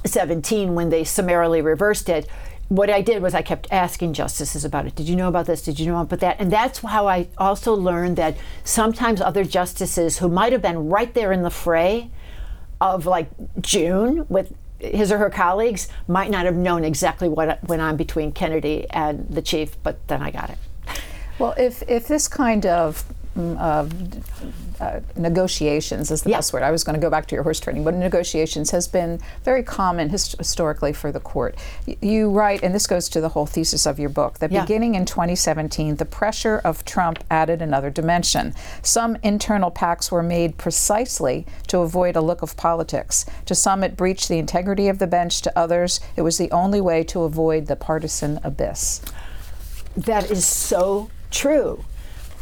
[0.03, 2.27] seventeen, when they summarily reversed it
[2.69, 4.95] what I did was I kept asking justices about it.
[4.95, 5.61] Did you know about this?
[5.61, 6.37] Did you know about that?
[6.39, 11.13] And that's how I also learned that sometimes other justices who might have been right
[11.13, 12.09] there in the fray
[12.81, 13.29] of like
[13.61, 18.31] June with his or her colleagues might not have known exactly what went on between
[18.31, 20.57] Kennedy and the chief, but then I got it.
[21.37, 23.03] Well, if, if this kind of
[23.37, 23.87] uh,
[24.79, 26.37] uh, negotiations is the yeah.
[26.37, 26.63] best word.
[26.63, 29.63] I was going to go back to your horse trading, but negotiations has been very
[29.63, 31.55] common hist- historically for the court.
[31.87, 34.61] Y- you write, and this goes to the whole thesis of your book, that yeah.
[34.61, 38.53] beginning in 2017, the pressure of Trump added another dimension.
[38.81, 43.25] Some internal pacts were made precisely to avoid a look of politics.
[43.45, 45.41] To some, it breached the integrity of the bench.
[45.41, 49.01] To others, it was the only way to avoid the partisan abyss.
[49.95, 51.83] That is so true.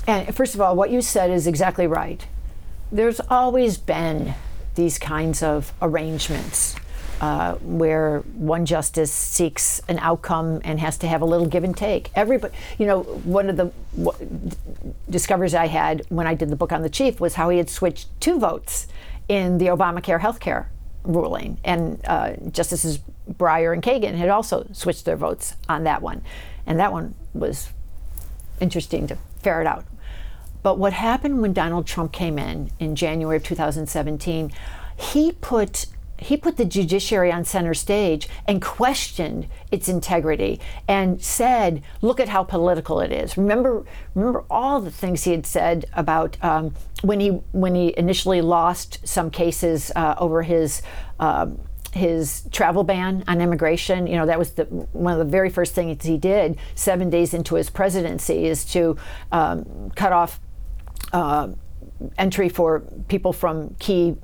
[0.08, 2.26] And first of all, what you said is exactly right.
[2.92, 4.36] There's always been
[4.76, 6.76] these kinds of arrangements
[7.22, 11.76] uh, where one justice seeks an outcome and has to have a little give and
[11.76, 12.12] take.
[12.16, 14.52] Everybody, you know, one of the w-
[15.10, 17.70] discoveries I had when I did the book on the chief was how he had
[17.70, 18.88] switched two votes
[19.30, 20.70] in the Obamacare health care
[21.04, 21.58] ruling.
[21.64, 23.00] And uh, Justices
[23.32, 26.24] Breyer and Kagan had also switched their votes on that one.
[26.66, 27.70] And that one was
[28.60, 29.86] interesting to ferret out.
[30.62, 34.52] But what happened when Donald Trump came in in January of 2017,
[34.98, 35.88] he put
[36.18, 42.30] he put the judiciary on center stage and questioned its integrity and said, "Look at
[42.30, 43.84] how political it is." Remember,
[44.16, 49.06] remember all the things he had said about um, when he when he initially lost
[49.06, 50.82] some cases uh, over his.
[51.20, 51.60] Um,
[51.94, 54.08] his travel ban on immigration.
[54.08, 57.34] You know, that was the, one of the very first things he did seven days
[57.34, 58.98] into his presidency is to
[59.32, 60.40] um, cut off
[61.12, 61.50] uh,
[62.18, 64.16] entry for people from key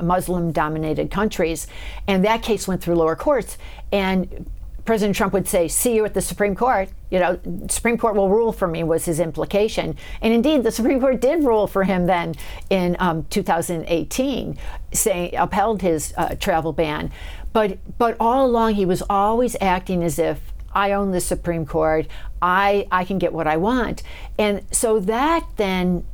[0.00, 1.66] Muslim dominated countries.
[2.06, 3.56] And that case went through lower courts.
[3.90, 4.50] And
[4.84, 6.90] President Trump would say, See you at the Supreme Court.
[7.10, 9.96] You know, Supreme Court will rule for me, was his implication.
[10.20, 12.34] And indeed, the Supreme Court did rule for him then
[12.70, 14.58] in um, 2018,
[14.92, 17.10] saying, upheld his uh, travel ban.
[17.52, 20.40] But, but all along, he was always acting as if
[20.74, 22.06] I own the Supreme Court.
[22.42, 24.02] I, I can get what I want.
[24.38, 26.04] And so that then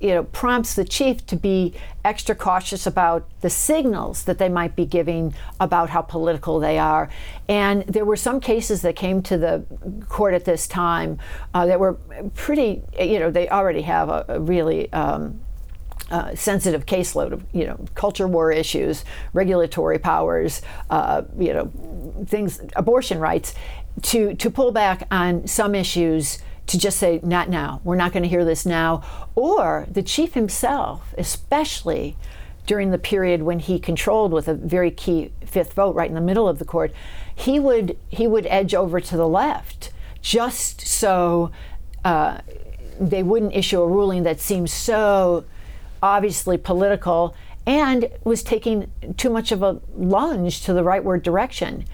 [0.00, 4.76] you know, prompts the chief to be extra cautious about the signals that they might
[4.76, 7.10] be giving about how political they are.
[7.48, 9.64] And there were some cases that came to the
[10.08, 11.18] court at this time
[11.52, 11.94] uh, that were
[12.34, 15.40] pretty, you know, they already have a, a really um,
[16.10, 21.70] uh, sensitive caseload of you know culture war issues, regulatory powers, uh, you know
[22.26, 23.54] things, abortion rights,
[24.02, 27.80] to to pull back on some issues to just say not now.
[27.84, 29.02] We're not going to hear this now,
[29.34, 32.16] or the chief himself, especially
[32.66, 36.20] during the period when he controlled with a very key fifth vote right in the
[36.20, 36.92] middle of the court,
[37.34, 39.90] he would he would edge over to the left
[40.22, 41.50] just so.
[42.04, 42.38] Uh,
[43.00, 45.44] they wouldn't issue a ruling that seemed so
[46.02, 47.34] obviously political,
[47.66, 51.84] and was taking too much of a lunge to the rightward direction.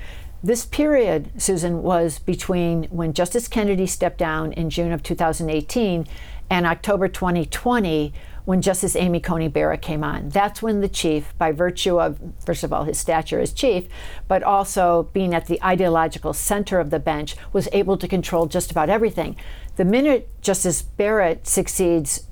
[0.45, 6.07] This period, Susan, was between when Justice Kennedy stepped down in June of 2018
[6.51, 8.13] and October 2020
[8.45, 10.29] when Justice Amy Coney Barrett came on.
[10.29, 13.87] That's when the chief, by virtue of, first of all, his stature as chief,
[14.29, 18.71] but also being at the ideological center of the bench, was able to control just
[18.71, 19.37] about everything.
[19.77, 22.27] The minute Justice Barrett succeeds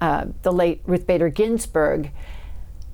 [0.00, 2.10] uh, the late Ruth Bader Ginsburg,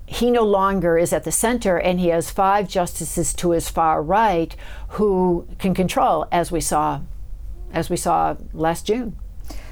[0.09, 4.01] he no longer is at the center, and he has five justices to his far
[4.01, 4.55] right
[4.89, 7.01] who can control, as we saw,
[7.71, 9.15] as we saw last June.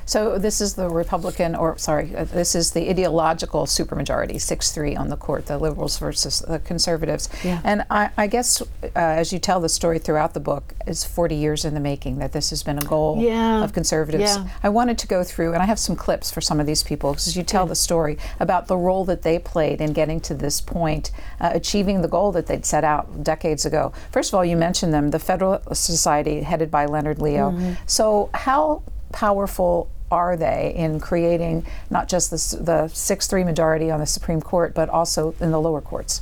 [0.08, 5.10] So this is the Republican, or sorry, uh, this is the ideological supermajority, 6-3 on
[5.10, 7.28] the court, the liberals versus the conservatives.
[7.44, 7.60] Yeah.
[7.66, 11.36] And I, I guess, uh, as you tell the story throughout the book, is 40
[11.36, 13.64] years in the making that this has been a goal Yeah.
[13.66, 14.38] of conservatives.
[14.38, 14.48] Yeah.
[14.64, 17.12] I wanted to go through, and I have some clips for some of these people,
[17.12, 20.62] because you tell the story about the role that they played in getting to this
[20.62, 23.92] point, uh, achieving the goal that they'd set out decades ago.
[24.12, 27.52] First of all, you mentioned them, the Federalist Society, headed by Leonard Leo.
[27.52, 27.74] Mm-hmm.
[27.86, 34.00] So, how powerful are they in creating not just the, the 6 3 majority on
[34.00, 36.22] the Supreme Court, but also in the lower courts?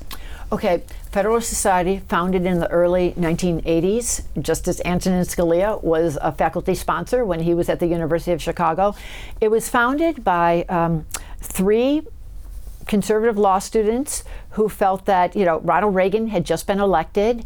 [0.52, 4.24] Okay, Federalist Society, founded in the early 1980s.
[4.42, 8.96] Justice Antonin Scalia was a faculty sponsor when he was at the University of Chicago.
[9.42, 11.08] It was founded by um,
[11.40, 12.04] three
[12.86, 17.44] conservative law students who felt that, you know, Ronald Reagan had just been elected.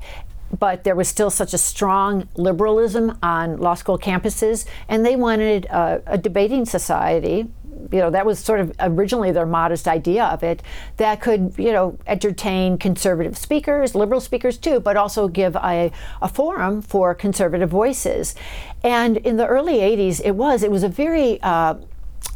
[0.57, 5.65] But there was still such a strong liberalism on law school campuses, and they wanted
[5.65, 7.47] a, a debating society
[7.91, 10.61] you know that was sort of originally their modest idea of it
[10.97, 16.27] that could you know entertain conservative speakers liberal speakers too but also give a, a
[16.27, 18.35] forum for conservative voices.
[18.83, 21.75] And in the early 80s it was it was a very uh,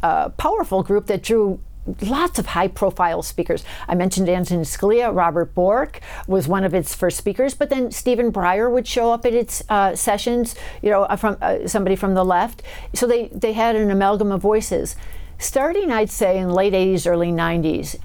[0.02, 1.60] uh, powerful group that drew
[2.02, 3.64] lots of high profile speakers.
[3.88, 8.32] I mentioned Antonin Scalia, Robert Bork was one of its first speakers, but then Stephen
[8.32, 12.24] Breyer would show up at its uh, sessions, you know, from uh, somebody from the
[12.24, 12.62] left.
[12.94, 14.96] So they, they had an amalgam of voices.
[15.38, 17.96] Starting, I'd say, in late 80s, early 90s,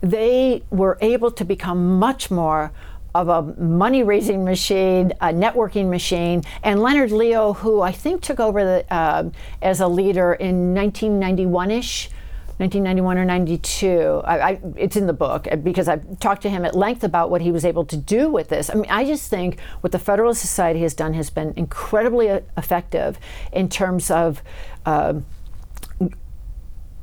[0.00, 2.72] they were able to become much more
[3.14, 6.42] of a money raising machine, a networking machine.
[6.62, 9.30] And Leonard Leo, who I think took over the, uh,
[9.62, 12.10] as a leader in 1991 ish.
[12.58, 14.22] 1991 or 92.
[14.24, 17.30] I, I, it's in the book uh, because I've talked to him at length about
[17.30, 18.68] what he was able to do with this.
[18.68, 22.40] I mean, I just think what the Federalist Society has done has been incredibly uh,
[22.56, 23.18] effective
[23.52, 24.42] in terms of.
[24.84, 25.20] Uh,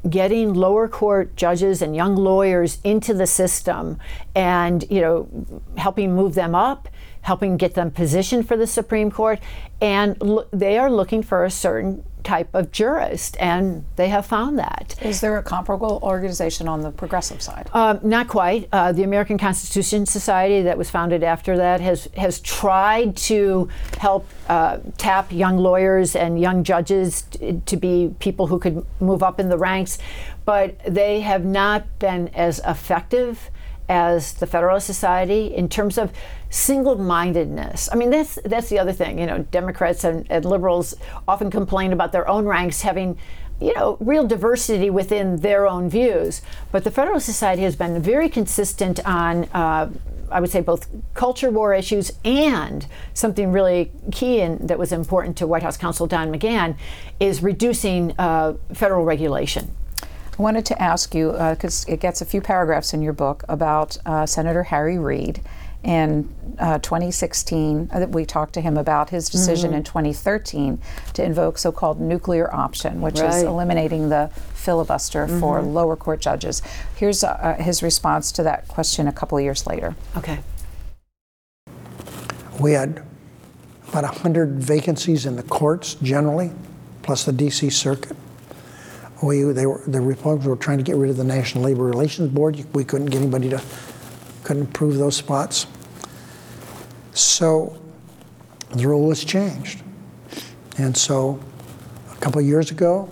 [0.08, 3.98] getting lower court judges and young lawyers into the system
[4.36, 5.28] and you know
[5.78, 6.88] helping move them up
[7.26, 9.40] helping get them positioned for the supreme court
[9.82, 14.58] and lo- they are looking for a certain type of jurist and they have found
[14.58, 17.70] that Is there a comparable organization on the progressive side?
[17.74, 18.68] um, not quite.
[18.72, 24.28] Uh, the American Constitution Society, that was founded after that, has has tried to help
[24.50, 29.40] uh, tap young lawyers and young judges t- to be people who could move up
[29.40, 30.00] in the ranks,
[30.46, 33.52] but they have not been as effective
[33.89, 36.12] as the Federalist Society in terms of
[36.50, 37.89] single-mindedness.
[37.91, 39.19] I mean, that's that's the other thing.
[39.19, 40.95] You know, Democrats and, and liberals
[41.28, 43.17] often complain about their own ranks having
[43.60, 46.41] you know, real diversity within their own views.
[46.71, 49.91] But the Federalist Society has been very consistent on, uh,
[50.30, 55.38] I would say, both culture war issues and something really key and that was important
[55.38, 56.76] to White House counsel Don McGahn
[57.19, 59.74] is reducing uh, federal regulation.
[60.38, 63.98] I wanted to ask you, because it gets a few paragraphs in your book about
[64.06, 65.41] uh, Senator Harry Reid.
[65.84, 69.78] In uh, 2016, uh, we talked to him about his decision Mm-hmm.
[69.78, 70.80] in 2013
[71.13, 73.34] to invoke so-called nuclear option, which is Right.
[73.34, 73.48] Mm-hmm.
[73.48, 76.63] eliminating the filibuster for lower court judges.
[76.95, 79.95] Here's uh, his response to that question a couple of years later.
[80.17, 80.39] Okay.
[82.60, 83.04] We had
[83.88, 86.52] about 100 vacancies in the courts generally,
[87.04, 88.17] plus the DC Circuit.
[89.26, 92.30] We, they were, the Republicans were trying to get rid of the National Labor Relations
[92.30, 92.64] Board.
[92.76, 93.62] We couldn't get anybody to,
[94.44, 95.66] couldn't approve those spots.
[97.14, 97.76] So
[98.70, 99.82] the rule was changed.
[100.78, 101.40] And so
[102.12, 103.10] a couple of years ago,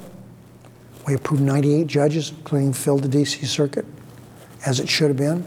[1.08, 3.86] we approved 98 judges, including filled the DC Circuit,
[4.68, 5.44] as it should have been,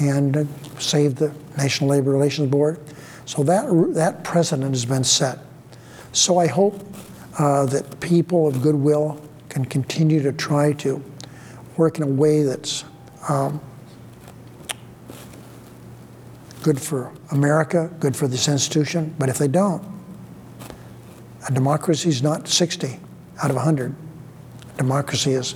[0.00, 0.44] and uh,
[0.78, 2.78] saved the National Labor Relations Board.
[3.26, 5.40] So that, that precedent has been set.
[6.12, 6.80] So I hope
[7.38, 9.20] uh, that people of goodwill
[9.52, 11.02] can continue to try to
[11.76, 12.84] work in a way that's
[13.28, 13.60] um,
[16.62, 19.14] good for America, good for this institution.
[19.18, 19.84] But if they don't,
[21.46, 22.98] a democracy is not 60
[23.42, 23.94] out of 100.
[24.78, 25.54] Democracy is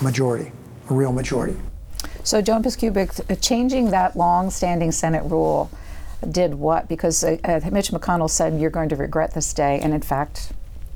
[0.00, 0.52] a majority,
[0.90, 1.56] a real majority.
[2.22, 5.70] So, Joan Biskupic, uh, changing that long-standing Senate rule
[6.30, 6.88] did what?
[6.88, 10.52] Because uh, uh, Mitch McConnell said you're going to regret this day, and in fact,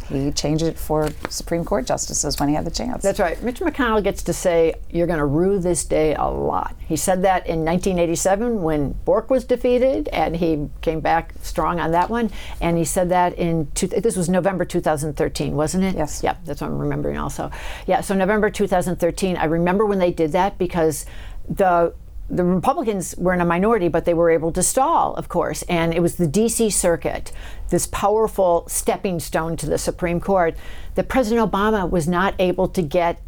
[0.08, 3.02] he changed it for Supreme Court justices when he had the chance.
[3.02, 3.40] That's right.
[3.42, 6.74] Mitch McConnell gets to say, You're going to rue this day a lot.
[6.78, 11.92] He said that in 1987 when Bork was defeated, and he came back strong on
[11.92, 12.30] that one.
[12.60, 15.96] And he said that in, two, this was November 2013, wasn't it?
[15.96, 16.22] Yes.
[16.22, 17.50] Yeah, that's what I'm remembering also.
[17.86, 21.06] Yeah, so November 2013, I remember when they did that because
[21.48, 21.94] the
[22.30, 25.62] the Republicans were in a minority, but they were able to stall, of course.
[25.62, 26.70] And it was the D.C.
[26.70, 27.32] Circuit,
[27.70, 30.54] this powerful stepping stone to the Supreme Court,
[30.94, 33.20] that President Obama was not able to get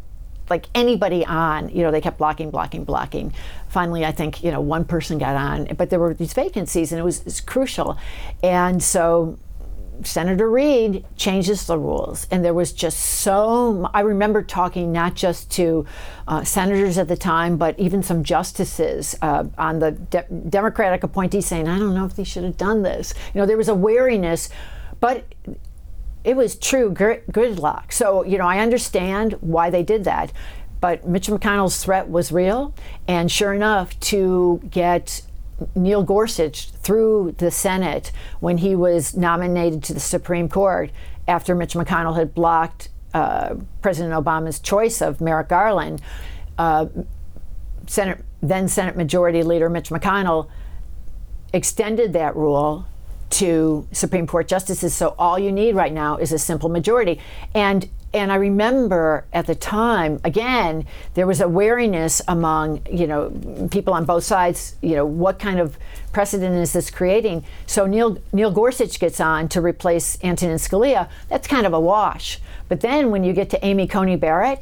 [0.49, 1.69] like anybody on.
[1.69, 3.33] You know, they kept blocking, blocking, blocking.
[3.69, 6.99] Finally, I think you know one person got on, but there were these vacancies, and
[6.99, 7.97] it was, it was crucial.
[8.43, 9.39] And so
[10.03, 13.89] Senator Reid changes the rules, and there was just so.
[13.93, 15.85] I remember talking not just to
[16.27, 21.45] uh, senators at the time, but even some justices uh, on the de- Democratic appointees
[21.45, 23.75] saying, "I don't know if they should have done this." You know, there was a
[23.75, 24.49] wariness,
[24.99, 25.25] but
[26.23, 27.91] it was true gridlock.
[27.91, 30.31] So you know, I understand why they did that,
[30.79, 32.73] but Mitch McConnell's threat was real,
[33.07, 35.21] and sure enough, to get
[35.75, 40.91] Neil Gorsuch through the Senate when he was nominated to the Supreme Court
[41.27, 46.01] after Mitch McConnell had blocked uh, President Obama's choice of Merrick Garland.
[46.57, 46.87] Uh,
[47.87, 50.49] Senate then Senate Majority Leader Mitch McConnell
[51.53, 52.87] extended that rule
[53.29, 54.93] to Supreme Court justices.
[54.93, 57.19] So all you need right now is a simple majority.
[57.53, 63.31] And and I remember at the time, again, there was a wariness among, you know,
[63.71, 65.77] people on both sides, you know, what kind of
[66.11, 67.45] precedent is this creating?
[67.67, 71.09] So Neil, Neil Gorsuch gets on to replace Antonin Scalia.
[71.29, 72.39] That's kind of a wash.
[72.67, 74.61] But then when you get to Amy Coney Barrett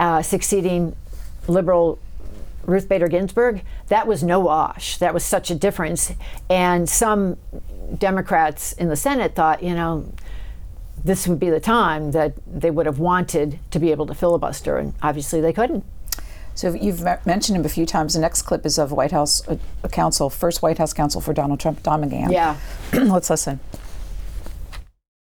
[0.00, 0.96] uh, succeeding
[1.46, 1.98] liberal
[2.64, 4.96] Ruth Bader Ginsburg, that was no wash.
[4.98, 6.12] That was such a difference.
[6.48, 7.36] And some
[7.98, 10.10] Democrats in the Senate thought, you know,
[11.04, 14.76] this would be the time that they would have wanted to be able to filibuster,
[14.78, 15.84] and obviously they couldn't.
[16.54, 18.14] So you've mentioned him a few times.
[18.14, 19.56] The next clip is of White House uh,
[19.92, 22.32] counsel, first White House counsel for Donald Trump, Don McGahn.
[22.32, 22.56] Yeah.
[22.92, 23.60] Let's listen.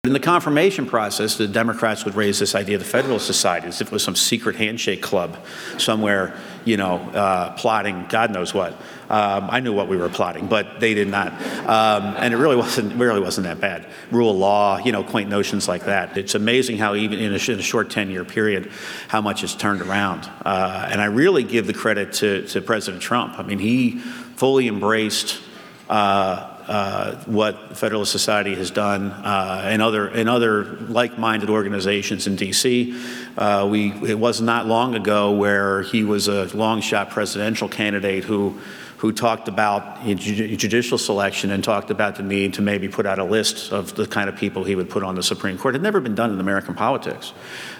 [0.05, 3.81] In the confirmation process, the Democrats would raise this idea of the Federalist Society as
[3.81, 5.37] if it was some secret handshake club
[5.79, 6.33] somewhere,
[6.67, 8.75] you know, uh, plotting God knows what.
[9.09, 11.33] Um, I knew what we were plotting, but they did not,
[11.65, 13.87] um, and it really wasn't really wasn't that bad.
[14.11, 16.19] Rule of law, you know, quaint notions like that.
[16.19, 18.71] It's amazing how even in a, in a short ten-year period,
[19.09, 20.29] how much has turned around.
[20.45, 23.39] Uh, and I really give the credit to, to President Trump.
[23.39, 25.41] I mean, he fully embraced.
[25.89, 32.35] Uh, uh, what Federalist Society has done uh, and other and other like-minded organizations in
[32.35, 33.01] D.C.
[33.37, 38.25] Uh, we it was not long ago where he was a long shot presidential candidate
[38.25, 38.59] who
[38.99, 43.25] who talked about judicial selection and talked about the need to maybe put out a
[43.25, 45.75] list of the kind of people he would put on the Supreme Court.
[45.75, 47.35] It had never been done in American politics.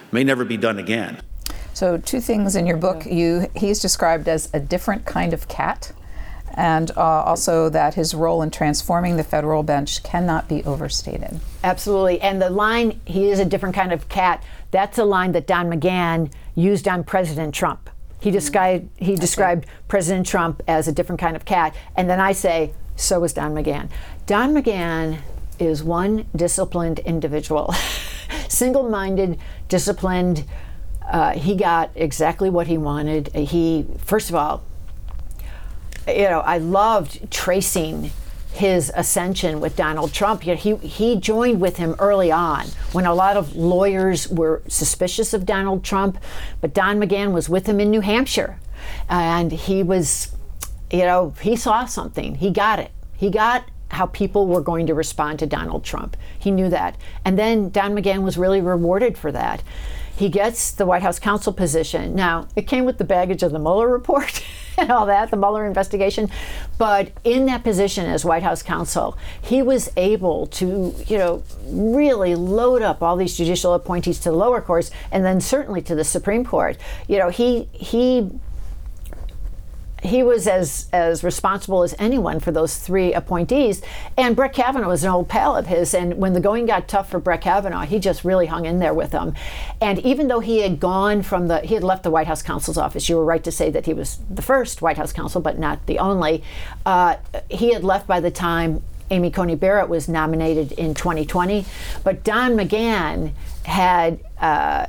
[0.07, 1.19] It may never be done again.
[1.73, 5.91] So, two things in your book: you he's described as a different kind of cat
[6.57, 11.39] and uh, also that his role in transforming the federal bench cannot be overstated.
[11.63, 12.19] Absolutely.
[12.19, 15.67] And the line, he is a different kind of cat, that's a line that Don
[15.69, 17.91] McGahn used on President Trump.
[18.19, 21.75] He described, he described President Trump as a different kind of cat.
[21.95, 23.89] And then I say, so was Don McGahn.
[24.25, 25.19] Don McGahn
[25.59, 27.73] is one disciplined individual,
[28.49, 29.37] single minded,
[29.69, 30.43] disciplined.
[31.07, 33.27] Uh, he got exactly what he wanted.
[33.35, 34.63] He, first of all,
[36.07, 38.11] you know, I loved tracing
[38.53, 40.45] his ascension with Donald Trump.
[40.45, 44.61] You know, he he joined with him early on when a lot of lawyers were
[44.67, 46.17] suspicious of Donald Trump,
[46.59, 48.59] but Don McGahn was with him in New Hampshire,
[49.09, 50.35] and he was,
[50.91, 52.35] you know, he saw something.
[52.35, 52.91] He got it.
[53.15, 56.17] He got how people were going to respond to Donald Trump.
[56.37, 59.63] He knew that, and then Don McGahn was really rewarded for that.
[60.17, 62.15] He gets the White House counsel position.
[62.15, 64.43] Now, it came with the baggage of the Mueller report
[64.77, 66.27] and all that, the Mueller investigation.
[66.79, 72.33] But in that position as White House counsel, he was able to, you know, really
[72.33, 76.03] load up all these judicial appointees to the lower courts and then certainly to the
[76.03, 76.77] Supreme Court.
[77.07, 78.31] You know, he he
[80.03, 83.81] he was as as responsible as anyone for those three appointees.
[84.15, 85.93] And Brett Kavanaugh was an old pal of his.
[85.93, 88.93] And when the going got tough for Brett Kavanaugh, he just really hung in there
[88.93, 89.33] with them.
[89.81, 92.77] And even though he had gone from the he had left the White House counsel's
[92.77, 95.57] office, you were right to say that he was the first White House counsel, but
[95.57, 96.43] not the only.
[96.85, 97.17] Uh,
[97.49, 101.65] he had left by the time Amy Coney Barrett was nominated in 2020.
[102.03, 103.31] But Don McGahn
[103.65, 104.19] had.
[104.39, 104.87] Uh,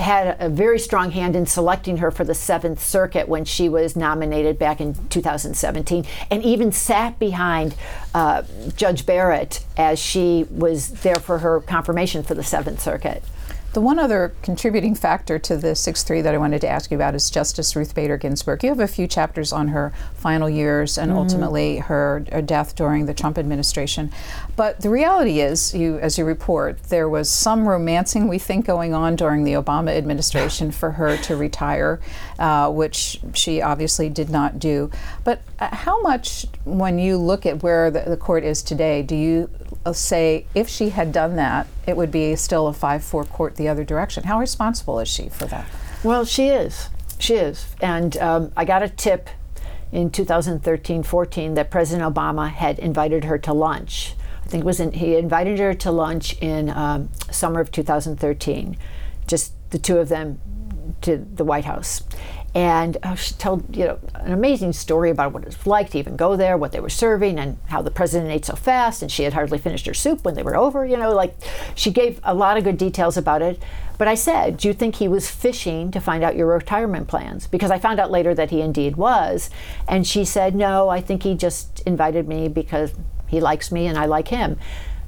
[0.00, 3.96] had a very strong hand in selecting her for the Seventh Circuit when she was
[3.96, 7.74] nominated back in 2017, and even sat behind
[8.14, 8.42] uh,
[8.76, 13.22] Judge Barrett as she was there for her confirmation for the Seventh Circuit.
[13.72, 16.96] The one other contributing factor to the 6 3 that I wanted to ask you
[16.96, 18.64] about is Justice Ruth Bader Ginsburg.
[18.64, 21.18] You have a few chapters on her final years and mm-hmm.
[21.18, 24.10] ultimately her, her, death during the Trump administration.
[24.60, 28.92] But the reality is, you, as you report, there was some romancing, we think, going
[28.92, 31.98] on during the Obama administration for her to retire,
[32.38, 34.90] uh, which she obviously did not do.
[35.24, 39.16] But uh, how much, when you look at where the, the court is today, do
[39.16, 39.48] you
[39.86, 43.56] uh, say if she had done that, it would be still a 5 4 court
[43.56, 44.24] the other direction.
[44.24, 45.64] How responsible is she for that?
[46.04, 46.90] Well, she is.
[47.18, 47.74] She is.
[47.80, 49.30] And um, I got a tip
[49.90, 54.16] in 2013 14 that President Obama had invited her to lunch.
[54.50, 58.76] I think it was in, he invited her to lunch in um, summer of 2013,
[59.28, 60.40] just the two of them
[61.02, 62.02] to the White House
[62.54, 65.98] and uh, she told you know an amazing story about what it was like to
[65.98, 69.12] even go there, what they were serving, and how the president ate so fast, and
[69.12, 70.84] she had hardly finished her soup when they were over.
[70.84, 71.34] You know, like
[71.76, 73.62] she gave a lot of good details about it.
[73.98, 77.46] But I said, "Do you think he was fishing to find out your retirement plans?"
[77.46, 79.50] Because I found out later that he indeed was,
[79.86, 82.94] and she said, "No, I think he just invited me because
[83.30, 84.58] he likes me and I like him."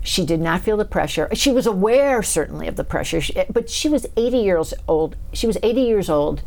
[0.05, 1.29] She did not feel the pressure.
[1.33, 5.15] She was aware, certainly, of the pressure, but she was 80 years old.
[5.33, 6.43] She was 80 years old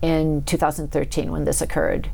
[0.00, 2.10] in 2013 when this occurred.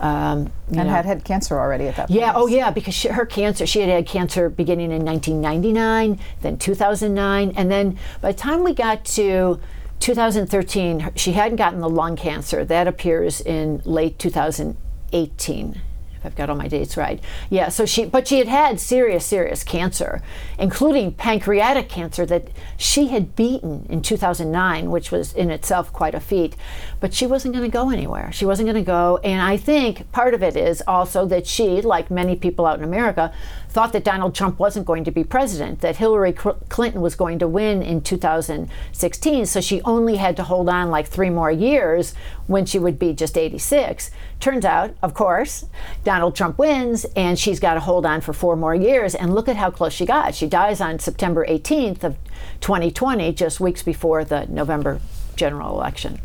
[0.00, 0.84] Um, and know.
[0.84, 2.18] had had cancer already at that point.
[2.18, 6.56] Yeah, oh yeah, because she, her cancer, she had had cancer beginning in 1999, then
[6.56, 9.60] 2009, and then by the time we got to
[10.00, 12.64] 2013, she hadn't gotten the lung cancer.
[12.64, 15.80] That appears in late 2018
[16.20, 17.18] if I've got all my dates right.
[17.48, 20.22] Yeah, so she, but she had had serious, serious cancer,
[20.58, 26.20] including pancreatic cancer that she had beaten in 2009, which was in itself quite a
[26.20, 26.56] feat.
[27.00, 28.30] But she wasn't going to go anywhere.
[28.32, 29.18] She wasn't going to go.
[29.24, 32.84] And I think part of it is also that she, like many people out in
[32.84, 33.32] America,
[33.70, 37.46] thought that Donald Trump wasn't going to be president, that Hillary Clinton was going to
[37.46, 39.46] win in 2016.
[39.46, 42.14] So she only had to hold on like three more years
[42.48, 44.10] when she would be just 86.
[44.40, 45.66] Turns out, of course,
[46.02, 49.14] Donald Trump wins and she's got to hold on for four more years.
[49.14, 50.34] And look at how close she got.
[50.34, 52.16] She dies on September 18th of
[52.60, 55.00] 2020, just weeks before the November
[55.36, 56.20] general election.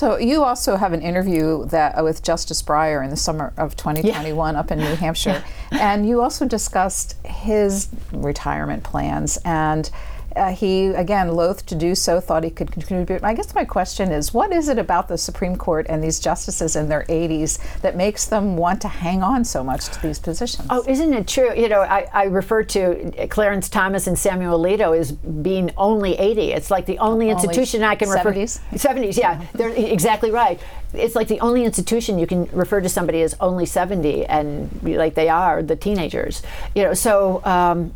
[0.00, 3.76] So you also have an interview that uh, with Justice Breyer in the summer of
[3.76, 4.58] 2021 yeah.
[4.58, 9.90] up in New Hampshire, and you also discussed his retirement plans and
[10.36, 13.22] uh, he, again, loath to do so, thought he could contribute.
[13.24, 16.76] I guess my question is what is it about the Supreme Court and these justices
[16.76, 20.68] in their 80s that makes them want to hang on so much to these positions?
[20.70, 21.54] Oh, isn't it true?
[21.54, 26.52] You know, I, I refer to Clarence Thomas and Samuel Alito as being only 80.
[26.52, 28.14] It's like the only, only institution I can 70s?
[28.14, 29.44] refer 70s, yeah.
[29.54, 30.60] They're exactly right.
[30.92, 35.14] It's like the only institution you can refer to somebody as only 70 and like
[35.14, 36.42] they are the teenagers.
[36.74, 37.94] You know, so um,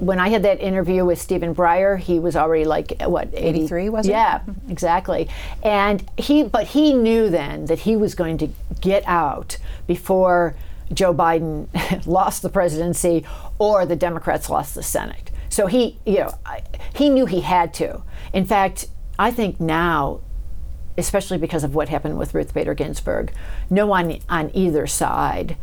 [0.00, 4.06] when I had that interview with Stephen Breyer, he was already like what 83 was
[4.06, 4.10] it?
[4.10, 5.28] Yeah, exactly.
[5.62, 8.48] And he but he knew then that he was going to
[8.80, 10.56] get out before
[10.92, 11.68] Joe Biden
[12.06, 13.24] lost the presidency
[13.58, 15.30] or the Democrats lost the Senate.
[15.48, 16.34] So he, you know,
[16.94, 18.02] he knew he had to.
[18.32, 20.20] In fact, I think now
[20.98, 23.32] especially because of what happened with Ruth Bader Ginsburg,
[23.70, 25.56] no one on either side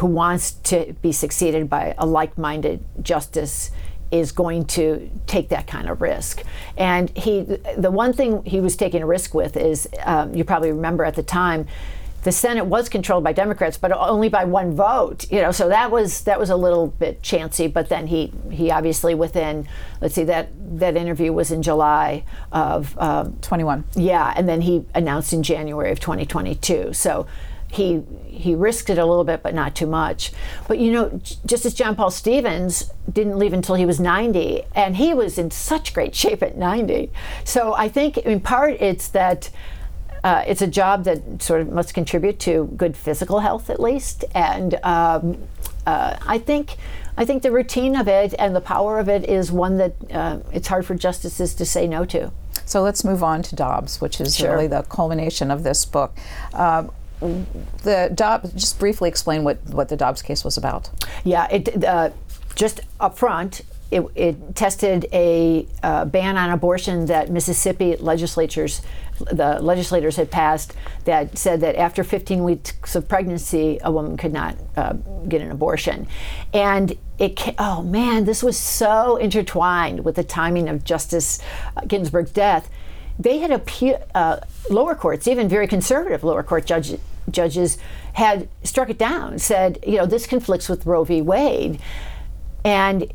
[0.00, 3.70] who wants to be succeeded by a like minded justice
[4.10, 6.42] is going to take that kind of risk.
[6.78, 7.42] And he,
[7.76, 11.16] the one thing he was taking a risk with is, um, you probably remember at
[11.16, 11.68] the time,
[12.22, 15.30] the Senate was controlled by Democrats, but only by one vote.
[15.30, 17.66] You know, so that was that was a little bit chancy.
[17.66, 19.66] But then he he obviously within
[20.02, 23.84] let's see that that interview was in July of um, 21.
[23.94, 26.92] Yeah, and then he announced in January of 2022.
[26.92, 27.26] So
[27.70, 30.32] he he risked it a little bit, but not too much.
[30.66, 34.96] But you know, just as John Paul Stevens didn't leave until he was 90, and
[34.96, 37.10] he was in such great shape at 90.
[37.44, 39.50] So I think in part it's that.
[40.22, 44.22] Uh, it's a job that sort of must contribute to good physical health, at least,
[44.34, 45.38] and um,
[45.86, 46.76] uh, I think
[47.16, 50.38] I think the routine of it and the power of it is one that uh,
[50.52, 52.32] it's hard for justices to say no to.
[52.64, 54.52] So let's move on to Dobbs, which is sure.
[54.52, 56.16] really the culmination of this book.
[56.52, 56.84] Uh,
[57.20, 60.90] the Dobbs, just briefly explain what, what the Dobbs case was about.
[61.24, 62.10] Yeah, it, uh,
[62.54, 68.82] just up front, it, it tested a uh, ban on abortion that Mississippi legislatures,
[69.32, 74.32] the legislators had passed that said that after 15 weeks of pregnancy, a woman could
[74.32, 74.92] not uh,
[75.28, 76.06] get an abortion.
[76.54, 81.40] And it, oh man, this was so intertwined with the timing of Justice
[81.86, 82.70] Ginsburg's death
[83.20, 84.38] they had appeal, uh,
[84.70, 86.96] lower courts, even very conservative lower court judge,
[87.32, 87.78] judges,
[88.14, 91.22] had struck it down, said, you know, this conflicts with Roe v.
[91.22, 91.80] Wade.
[92.64, 93.12] And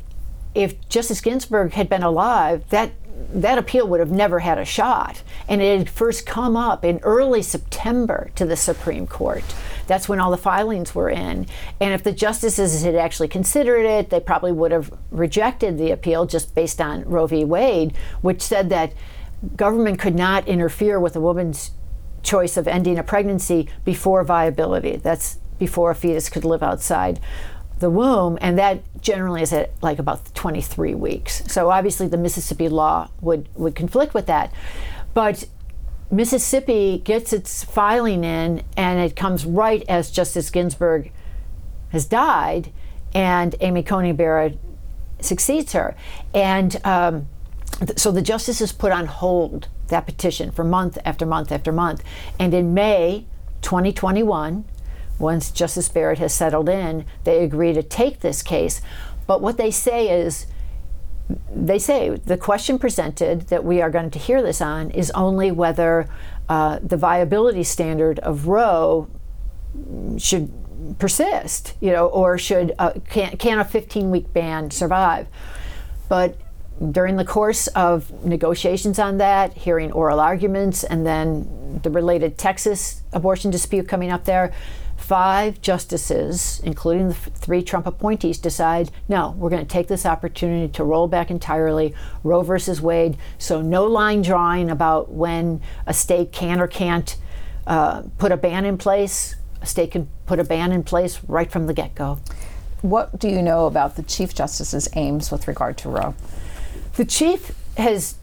[0.54, 2.92] if Justice Ginsburg had been alive, that
[3.32, 5.22] that appeal would have never had a shot.
[5.48, 9.44] And it had first come up in early September to the Supreme Court.
[9.86, 11.46] That's when all the filings were in.
[11.80, 16.26] And if the justices had actually considered it, they probably would have rejected the appeal
[16.26, 17.44] just based on Roe v.
[17.44, 18.92] Wade, which said that
[19.56, 21.70] government could not interfere with a woman's
[22.26, 24.96] choice of ending a pregnancy before viability.
[24.96, 27.20] That's before a fetus could live outside
[27.78, 31.42] the womb, and that generally is at like about 23 weeks.
[31.46, 34.52] So obviously, the Mississippi law would would conflict with that,
[35.14, 35.46] but
[36.10, 41.12] Mississippi gets its filing in, and it comes right as Justice Ginsburg
[41.90, 42.72] has died,
[43.14, 44.58] and Amy Coney Barrett
[45.20, 45.94] succeeds her,
[46.34, 47.28] and um,
[47.96, 52.02] so the justices put on hold that petition for month after month after month,
[52.38, 53.26] and in May
[53.62, 54.64] 2021
[55.18, 58.80] once Justice Barrett has settled in, they agree to take this case.
[59.26, 60.46] But what they say is,
[61.52, 65.50] they say the question presented that we are going to hear this on is only
[65.50, 66.08] whether
[66.48, 69.08] uh, the viability standard of Roe
[70.18, 70.52] should
[70.98, 75.26] persist, you know, or should uh, can, can a 15 week ban survive?
[76.08, 76.38] But
[76.92, 83.02] during the course of negotiations on that, hearing oral arguments, and then the related Texas
[83.12, 84.52] abortion dispute coming up there,
[84.96, 90.70] five justices, including the three Trump appointees, decide no, we're going to take this opportunity
[90.72, 93.16] to roll back entirely Roe versus Wade.
[93.38, 97.16] So, no line drawing about when a state can or can't
[97.66, 99.36] uh, put a ban in place.
[99.62, 102.18] A state can put a ban in place right from the get go.
[102.82, 106.14] What do you know about the Chief Justice's aims with regard to Roe?
[106.96, 108.16] The chief has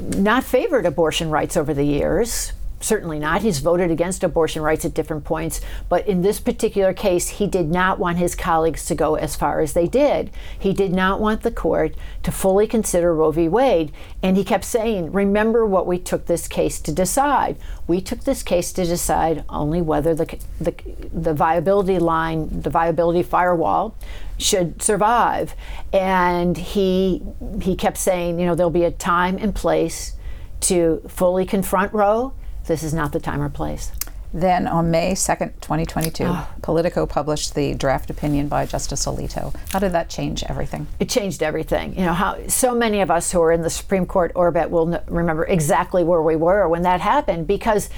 [0.00, 2.52] not favored abortion rights over the years.
[2.78, 3.40] Certainly not.
[3.42, 5.60] He's voted against abortion rights at different points.
[5.88, 9.60] But in this particular case, he did not want his colleagues to go as far
[9.60, 10.30] as they did.
[10.56, 13.48] He did not want the court to fully consider Roe v.
[13.48, 13.92] Wade.
[14.22, 17.56] And he kept saying, remember what we took this case to decide.
[17.88, 20.74] We took this case to decide only whether the, the,
[21.12, 23.96] the viability line, the viability firewall,
[24.38, 25.54] should survive.
[25.92, 27.22] And he,
[27.62, 30.14] he kept saying, you know, there'll be a time and place
[30.60, 32.32] to fully confront Roe
[32.66, 33.92] this is not the time or place.
[34.34, 36.26] Then on May 2nd, 2022, oh.
[36.28, 36.52] Ah.
[36.60, 39.54] Politico published the draft opinion by Justice Alito.
[39.70, 40.86] How did that change everything?
[40.98, 41.96] It changed everything.
[41.96, 45.00] You know, how so many of us who are in the Supreme Court orbit will
[45.06, 47.88] remember exactly where we were when that happened because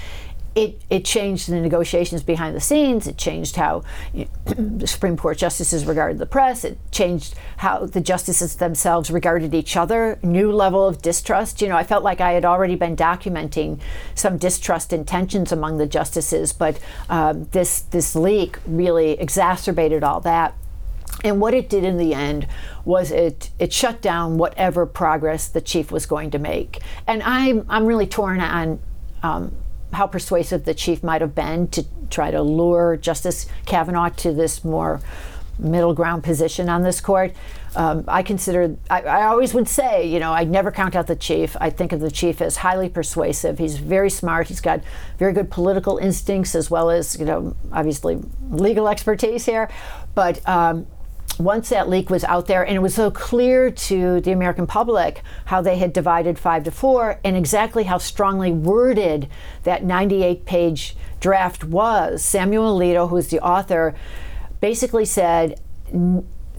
[0.59, 3.07] it, it changed the negotiations behind the scenes.
[3.07, 3.83] It changed how
[4.13, 6.65] you know, the Supreme Court justices regarded the press.
[6.65, 10.19] It changed how the justices themselves regarded each other.
[10.21, 11.61] New level of distrust.
[11.61, 13.79] You know, I felt like I had already been documenting
[14.15, 16.77] some distrust and tensions among the justices, but
[17.09, 20.55] um, this this leak really exacerbated all that.
[21.23, 22.47] And what it did in the end
[22.83, 26.81] was it it shut down whatever progress the chief was going to make.
[27.07, 28.79] And I'm I'm really torn on.
[29.23, 29.55] Um,
[29.93, 34.63] how persuasive the chief might have been to try to lure Justice Kavanaugh to this
[34.63, 35.01] more
[35.59, 37.33] middle ground position on this court.
[37.75, 41.15] Um, I consider, I, I, always would say, you know, I'd never count out the
[41.15, 41.55] chief.
[41.59, 43.59] I think of the chief as highly persuasive.
[43.59, 44.47] He's very smart.
[44.47, 44.81] He's got
[45.19, 48.19] very good political instincts as well as, you know, obviously
[48.49, 49.69] legal expertise here.
[50.15, 50.87] But um,
[51.39, 55.23] once that leak was out there and it was so clear to the American public
[55.45, 59.27] how they had divided five to four and exactly how strongly worded
[59.63, 63.95] that 98 page draft was, Samuel Alito, who is the author,
[64.59, 65.59] basically said,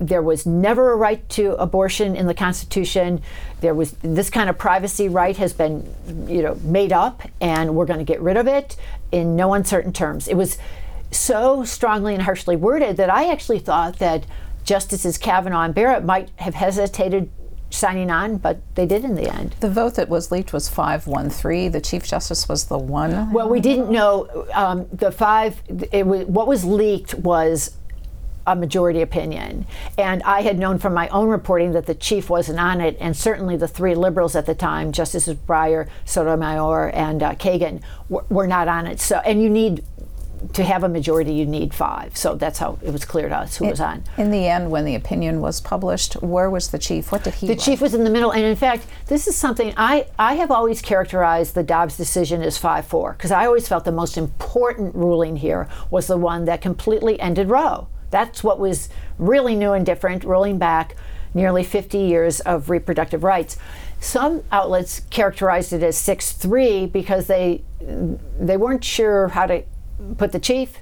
[0.01, 3.21] there was never a right to abortion in the Constitution.
[3.61, 5.95] There was this kind of privacy right has been,
[6.27, 8.77] you know, made up, and we're going to get rid of it
[9.13, 10.27] in no uncertain terms.
[10.27, 10.57] It was
[11.11, 14.25] so strongly and harshly worded that I actually thought that
[14.65, 17.31] Justices Kavanaugh and Barrett might have hesitated
[17.71, 19.55] signing on, but they did in the end.
[19.61, 21.71] The vote that was leaked was 513.
[21.73, 23.33] The Chief Justice was the one.
[23.33, 24.47] Well, we didn't know.
[24.55, 27.77] Um, the five, it was, what was leaked was
[28.47, 29.67] a majority opinion.
[29.97, 33.17] And I had known from my own reporting that the chief wasn't on it, and
[33.17, 38.47] certainly the three liberals at the time, Justices Breyer, Sotomayor, and uh, Kagan, were, were
[38.47, 39.01] not on it.
[39.01, 39.85] So, and you need
[40.53, 42.17] to have a majority, you need five.
[42.17, 44.05] So that's how it was clear to us who in, was on.
[44.17, 47.13] In the end, when the opinion was published, where was the chief?
[47.13, 47.47] What did he?
[47.47, 50.51] The chief was in the middle, and in fact, this is something I I have
[50.51, 54.95] always characterized the Dobbs decision as five four because I always felt the most important
[54.95, 57.89] ruling here was the one that completely ended Roe.
[58.11, 58.89] That's what was
[59.19, 60.97] really new and different, rolling back
[61.33, 63.57] nearly 50 years of reproductive rights.
[64.01, 67.63] Some outlets characterized it as 6-3 because they
[68.39, 69.63] they weren't sure how to
[70.19, 70.79] put the chief.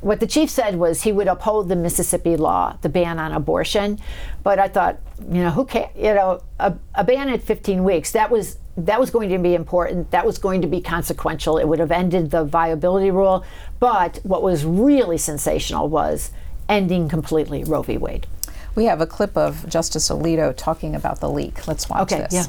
[0.00, 3.98] What the chief said was he would uphold the Mississippi law, the ban on abortion.
[4.42, 4.98] But I thought,
[5.28, 8.98] you know, who can you know, a, a ban at 15 weeks, that was that
[8.98, 10.10] was going to be important.
[10.10, 11.58] That was going to be consequential.
[11.58, 13.44] It would have ended the viability rule.
[13.78, 16.30] But what was really sensational was
[16.68, 17.98] ending completely Roe v.
[17.98, 18.26] Wade.
[18.74, 21.66] We have a clip of Justice Alito talking about the leak.
[21.66, 22.32] Let's watch okay, this.
[22.32, 22.44] Yeah.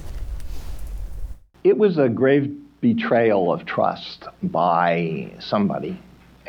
[1.63, 5.99] It was a grave betrayal of trust by somebody,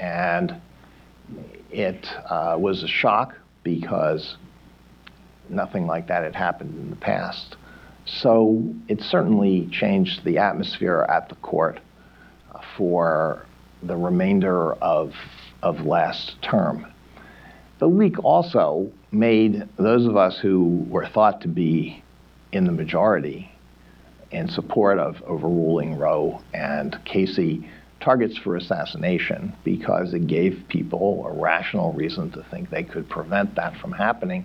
[0.03, 0.61] and
[1.71, 4.37] it uh, was a shock because
[5.49, 7.57] nothing like that had happened in the past.
[8.05, 11.79] So it certainly changed the atmosphere at the court
[12.77, 13.47] for
[13.85, 15.15] the remainder of,
[15.63, 16.93] of last term.
[17.79, 22.03] The leak also made those of us who were thought to be
[22.51, 23.53] in the majority
[24.33, 27.69] in support of overruling Roe and Casey
[28.03, 33.55] targets for assassination because it gave people a rational reason to think they could prevent
[33.55, 34.45] that from happening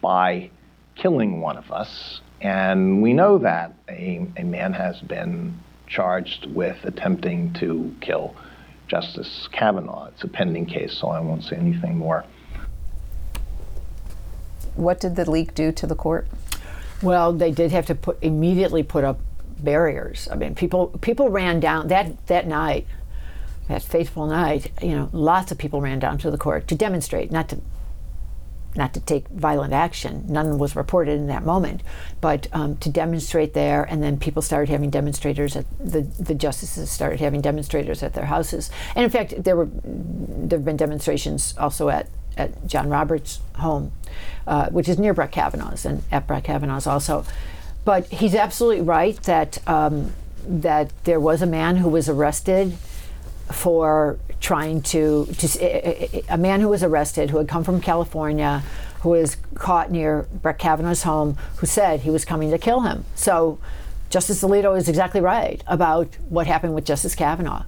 [0.00, 0.50] by
[0.96, 2.20] killing one of us.
[2.40, 8.34] And we know that a, a man has been charged with attempting to kill
[8.86, 10.06] Justice Kavanaugh.
[10.06, 12.24] It's a pending case, so I won't say anything more.
[14.74, 16.28] What did the leak do to the court?
[17.02, 19.20] Well, they did have to put immediately put up
[19.64, 20.28] barriers.
[20.30, 22.86] I mean, people people ran down that that night,
[23.68, 24.72] that fateful night.
[24.82, 27.60] You know, lots of people ran down to the court to demonstrate, not to
[28.76, 30.24] not to take violent action.
[30.28, 31.82] None was reported in that moment,
[32.20, 33.82] but um, to demonstrate there.
[33.82, 38.26] And then people started having demonstrators at the the justices started having demonstrators at their
[38.26, 38.70] houses.
[38.94, 43.92] And in fact, there were there have been demonstrations also at at John Roberts' home,
[44.46, 47.24] uh, which is near Brett Kavanaugh's and at Brett Kavanaugh's also.
[47.84, 50.12] But he's absolutely right that um,
[50.46, 52.76] that there was a man who was arrested
[53.52, 57.62] for trying to, to eh, eh, eh, a man who was arrested who had come
[57.62, 58.62] from California
[59.02, 63.04] who was caught near Brett Kavanaugh's home who said he was coming to kill him.
[63.14, 63.58] So
[64.08, 67.64] Justice Alito is exactly right about what happened with Justice Kavanaugh.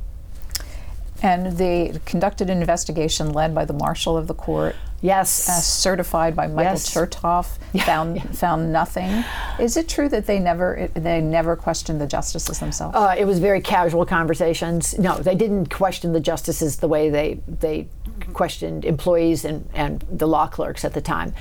[1.23, 4.75] And they conducted an investigation led by the marshal of the court.
[5.03, 5.49] Yes.
[5.49, 6.95] Uh, certified by Michael yes.
[6.95, 8.23] Chertoff, found yeah.
[8.31, 9.25] found nothing.
[9.59, 12.97] Is it true that they never it, they never questioned the justices themselves?
[12.97, 14.97] Uh, it was very casual conversations.
[14.99, 17.89] No, they didn't question the justices the way they they
[18.33, 21.35] questioned employees and, and the law clerks at the time.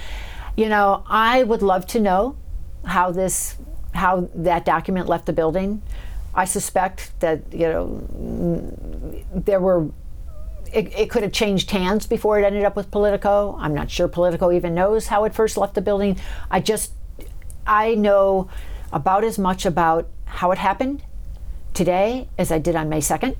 [0.57, 2.35] You know, I would love to know
[2.83, 3.57] how this
[3.93, 5.81] how that document left the building.
[6.33, 9.89] I suspect that you know there were.
[10.73, 13.57] It, it, could have changed hands before it ended up with Politico.
[13.59, 16.17] I'm not sure Politico even knows how it first left the building.
[16.49, 16.93] I just,
[17.67, 18.49] I know
[18.91, 21.03] about as much about how it happened
[21.73, 23.35] today as I did on May 2nd.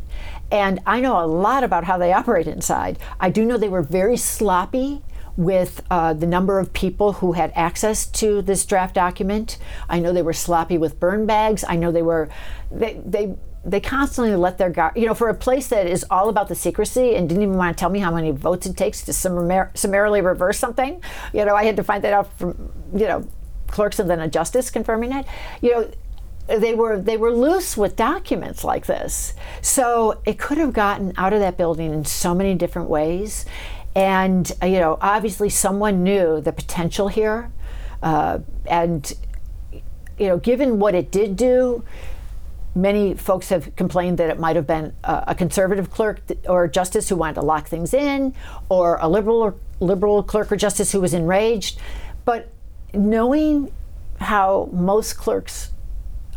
[0.51, 2.99] And I know a lot about how they operate inside.
[3.19, 5.01] I do know they were very sloppy
[5.38, 9.57] with uh, the number of people who had access to this draft document.
[9.89, 11.63] I know they were sloppy with burn bags.
[11.67, 12.29] I know they were,
[12.69, 16.30] they, they, they constantly let their guard, you know, for a place that is all
[16.30, 19.03] about the secrecy and didn't even want to tell me how many votes it takes
[19.03, 21.01] to summar- summarily reverse something.
[21.32, 23.28] You know, I had to find that out from, you know,
[23.68, 25.26] clerks and then a justice confirming it.
[25.62, 25.91] You know,
[26.47, 29.36] they were they were loose with documents like this.
[29.62, 33.45] So it could have gotten out of that building in so many different ways.
[33.95, 37.51] And, uh, you know, obviously someone knew the potential here.
[38.01, 39.14] Uh, and,
[40.18, 41.84] you know, given what it did do,
[42.76, 47.09] many folks have complained that it might have been a, a conservative clerk or justice
[47.09, 48.34] who wanted to lock things in,
[48.69, 51.80] or a liberal or liberal clerk or justice who was enraged.
[52.24, 52.49] But
[52.93, 53.72] knowing
[54.19, 55.72] how most clerks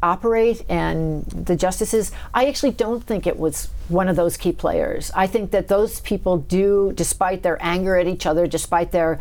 [0.02, 5.10] operate and the justices, I actually don't think it was one of those key players.
[5.14, 9.20] I think that those people do, despite their anger at each other, despite their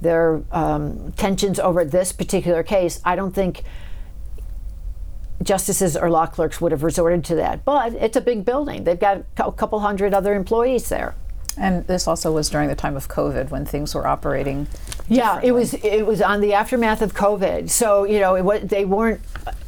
[0.00, 3.62] their um, tensions over this particular case, I don't think
[5.42, 7.64] justices or law clerks would have resorted to that.
[7.64, 11.14] But it's a big building; they've got a couple hundred other employees there.
[11.58, 14.66] And this also was during the time of COVID when things were operating.
[15.08, 15.74] Yeah, it was.
[15.74, 17.68] It was on the aftermath of COVID.
[17.68, 19.20] So you know, it was, they weren't.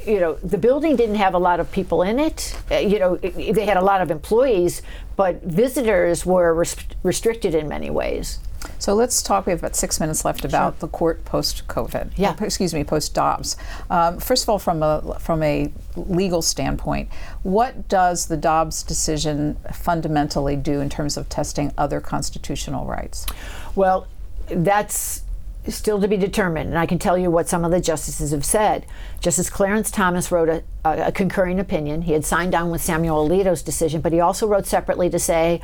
[0.06, 2.56] You know, the building didn't have a lot of people in it.
[2.70, 4.82] Uh, you know, it, they had a lot of employees,
[5.16, 8.38] but visitors were rest- restricted in many ways.
[8.78, 9.46] So let's talk.
[9.46, 10.80] We have about six minutes left about sure.
[10.80, 12.12] the court post COVID.
[12.16, 12.36] Yeah.
[12.40, 13.56] excuse me, post Dobbs.
[13.90, 17.08] Um, first of all, from a from a legal standpoint,
[17.42, 23.26] what does the Dobbs decision fundamentally do in terms of testing other constitutional rights?
[23.74, 24.06] Well,
[24.48, 25.22] that's
[25.68, 28.44] still to be determined, and I can tell you what some of the justices have
[28.44, 28.86] said.
[29.20, 32.02] Justice Clarence Thomas wrote a, a, a concurring opinion.
[32.02, 35.62] He had signed on with Samuel Alito's decision, but he also wrote separately to say,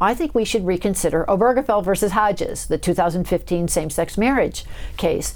[0.00, 4.64] I think we should reconsider Obergefell versus Hodges, the 2015 same-sex marriage
[4.96, 5.34] case.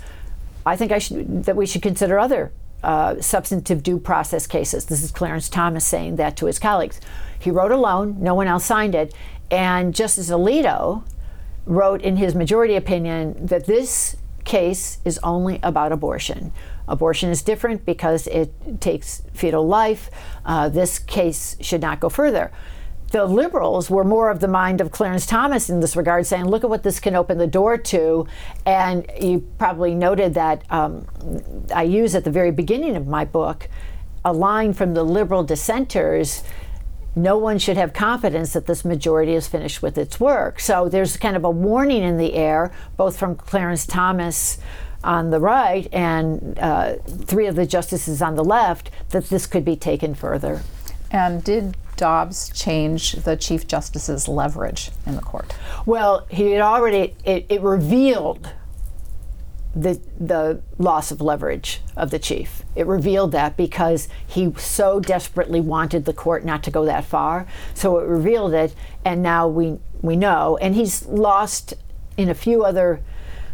[0.64, 2.50] I think I should, that we should consider other
[2.82, 4.86] uh, substantive due process cases.
[4.86, 6.98] This is Clarence Thomas saying that to his colleagues.
[7.38, 9.14] He wrote alone, no one else signed it.
[9.50, 11.04] And Justice Alito
[11.66, 16.52] wrote in his majority opinion that this case is only about abortion.
[16.88, 20.10] Abortion is different because it takes fetal life.
[20.44, 22.50] Uh, this case should not go further
[23.14, 26.64] the liberals were more of the mind of Clarence Thomas in this regard, saying, look
[26.64, 28.26] at what this can open the door to.
[28.66, 31.06] And you probably noted that um,
[31.72, 33.68] I use at the very beginning of my book
[34.24, 36.42] a line from the liberal dissenters
[37.16, 40.58] no one should have confidence that this majority is finished with its work.
[40.58, 44.58] So there's kind of a warning in the air, both from Clarence Thomas
[45.04, 49.64] on the right and uh, three of the justices on the left, that this could
[49.64, 50.62] be taken further.
[51.12, 55.54] And did Dobbs change the Chief Justice's leverage in the court?
[55.86, 58.50] Well, he had already, it, it revealed
[59.74, 62.62] the, the loss of leverage of the chief.
[62.76, 67.46] It revealed that because he so desperately wanted the court not to go that far.
[67.74, 68.74] So it revealed it,
[69.04, 70.56] and now we, we know.
[70.58, 71.74] And he's lost
[72.16, 73.00] in a few other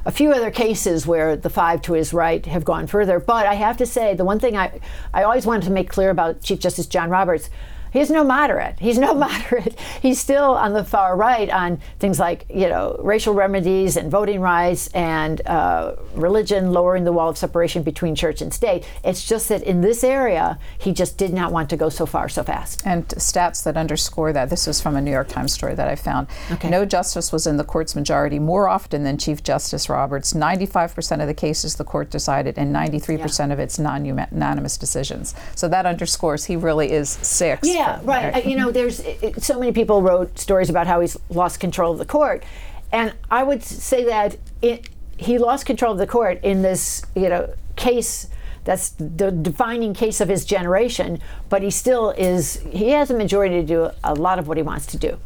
[0.07, 3.21] a few other cases where the five to his right have gone further.
[3.21, 4.81] But I have to say, the one thing I,
[5.13, 7.51] I always wanted to make clear about Chief Justice John Roberts
[7.93, 8.79] He's no moderate.
[8.79, 9.79] He's no moderate.
[10.01, 14.41] He's still on the far right on things like, you know, racial remedies and voting
[14.41, 18.85] rights and uh, religion, lowering the wall of separation between church and state.
[19.05, 22.29] It's just that in this area, he just did not want to go so far
[22.29, 22.83] so fast.
[22.85, 24.51] And stats that underscore that.
[24.51, 26.29] This is from a New York Times story that I found.
[26.51, 26.71] Okay.
[26.71, 30.33] No justice was in the court's majority more often than Chief Justice Roberts.
[30.33, 33.53] 95% of the cases the court decided, and 93% yeah.
[33.53, 35.35] of its non unanimous decisions.
[35.55, 37.67] So that underscores he really is six.
[37.67, 37.80] Yeah.
[37.81, 38.35] Yeah, right.
[38.37, 41.93] Uh, you know, there's it, so many people wrote stories about how he's lost control
[41.93, 42.45] of the court,
[42.93, 47.29] and I would say that it, he lost control of the court in this, you
[47.29, 48.29] know, case
[48.65, 51.21] that's the defining case of his generation.
[51.49, 52.61] But he still is.
[52.71, 55.19] He has a majority to do a lot of what he wants to do.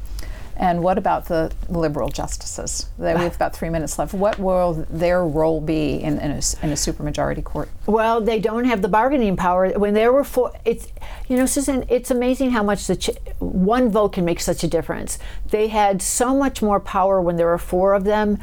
[0.57, 2.89] And what about the liberal justices?
[2.99, 4.15] We've got three minutes left.
[4.15, 7.69] What will their role be in, in, a, in a supermajority court?
[7.87, 9.71] Well, they don't have the bargaining power.
[9.71, 10.89] When there were four, it's
[11.29, 14.69] you know, Susan, it's amazing how much the ch- one vote can make such a
[14.69, 15.19] difference.
[15.47, 18.39] They had so much more power when there were four of them,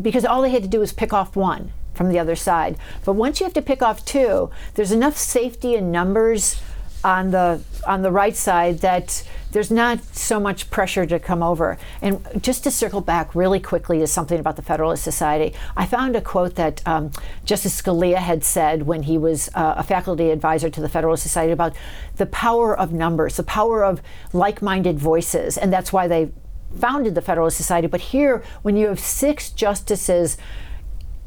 [0.00, 2.78] because all they had to do was pick off one from the other side.
[3.04, 6.62] But once you have to pick off two, there's enough safety in numbers
[7.04, 9.22] on the on the right side that
[9.52, 11.76] there's not so much pressure to come over.
[12.00, 16.14] And just to circle back really quickly to something about the Federalist Society, I found
[16.14, 17.10] a quote that um,
[17.44, 21.52] Justice Scalia had said when he was uh, a faculty advisor to the Federalist Society
[21.52, 21.74] about
[22.16, 26.30] the power of numbers, the power of like-minded voices, and that's why they
[26.78, 27.88] founded the Federalist Society.
[27.88, 30.36] But here, when you have six justices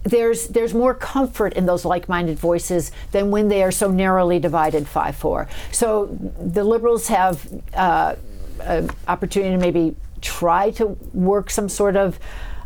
[0.04, 4.86] there's there's more comfort in those like-minded voices than when they are so narrowly divided
[4.86, 5.48] 5-4.
[5.72, 6.08] So
[6.40, 8.16] the liberals have uh,
[9.08, 12.20] opportunity to maybe try to work some sort of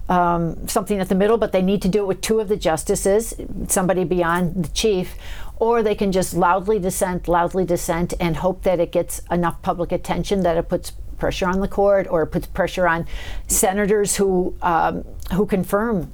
[0.09, 2.55] um, something at the middle, but they need to do it with two of the
[2.55, 3.33] justices,
[3.67, 5.15] somebody beyond the chief,
[5.57, 9.91] or they can just loudly dissent, loudly dissent, and hope that it gets enough public
[9.91, 13.05] attention that it puts pressure on the court or puts pressure on
[13.47, 16.11] senators who um, who confirm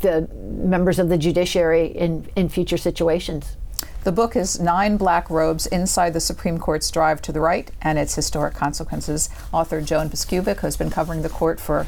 [0.00, 3.56] the members of the judiciary in, in future situations.
[4.04, 7.98] The book is Nine Black Robes Inside the Supreme Court's Drive to the Right and
[7.98, 9.30] Its Historic Consequences.
[9.50, 11.86] Author Joan Biskupic, who's been covering the court for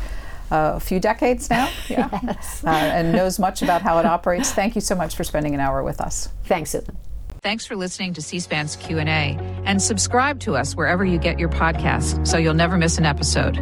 [0.51, 2.09] uh, a few decades now yeah.
[2.23, 2.65] yes.
[2.65, 4.53] uh, and knows much about how it operates.
[4.53, 6.29] Thank you so much for spending an hour with us.
[6.45, 6.97] Thanks, Susan.
[7.43, 12.27] Thanks for listening to C-SPAN's Q&A and subscribe to us wherever you get your podcasts
[12.27, 13.59] so you'll never miss an episode.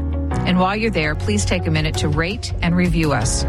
[0.46, 3.44] And while you're there, please take a minute to rate and review us.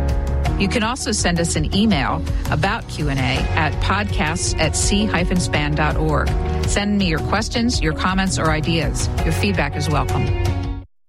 [0.60, 6.30] You can also send us an email about Q&A at podcasts at c-span.org.
[6.68, 9.10] Send me your questions, your comments, or ideas.
[9.24, 10.75] Your feedback is welcome.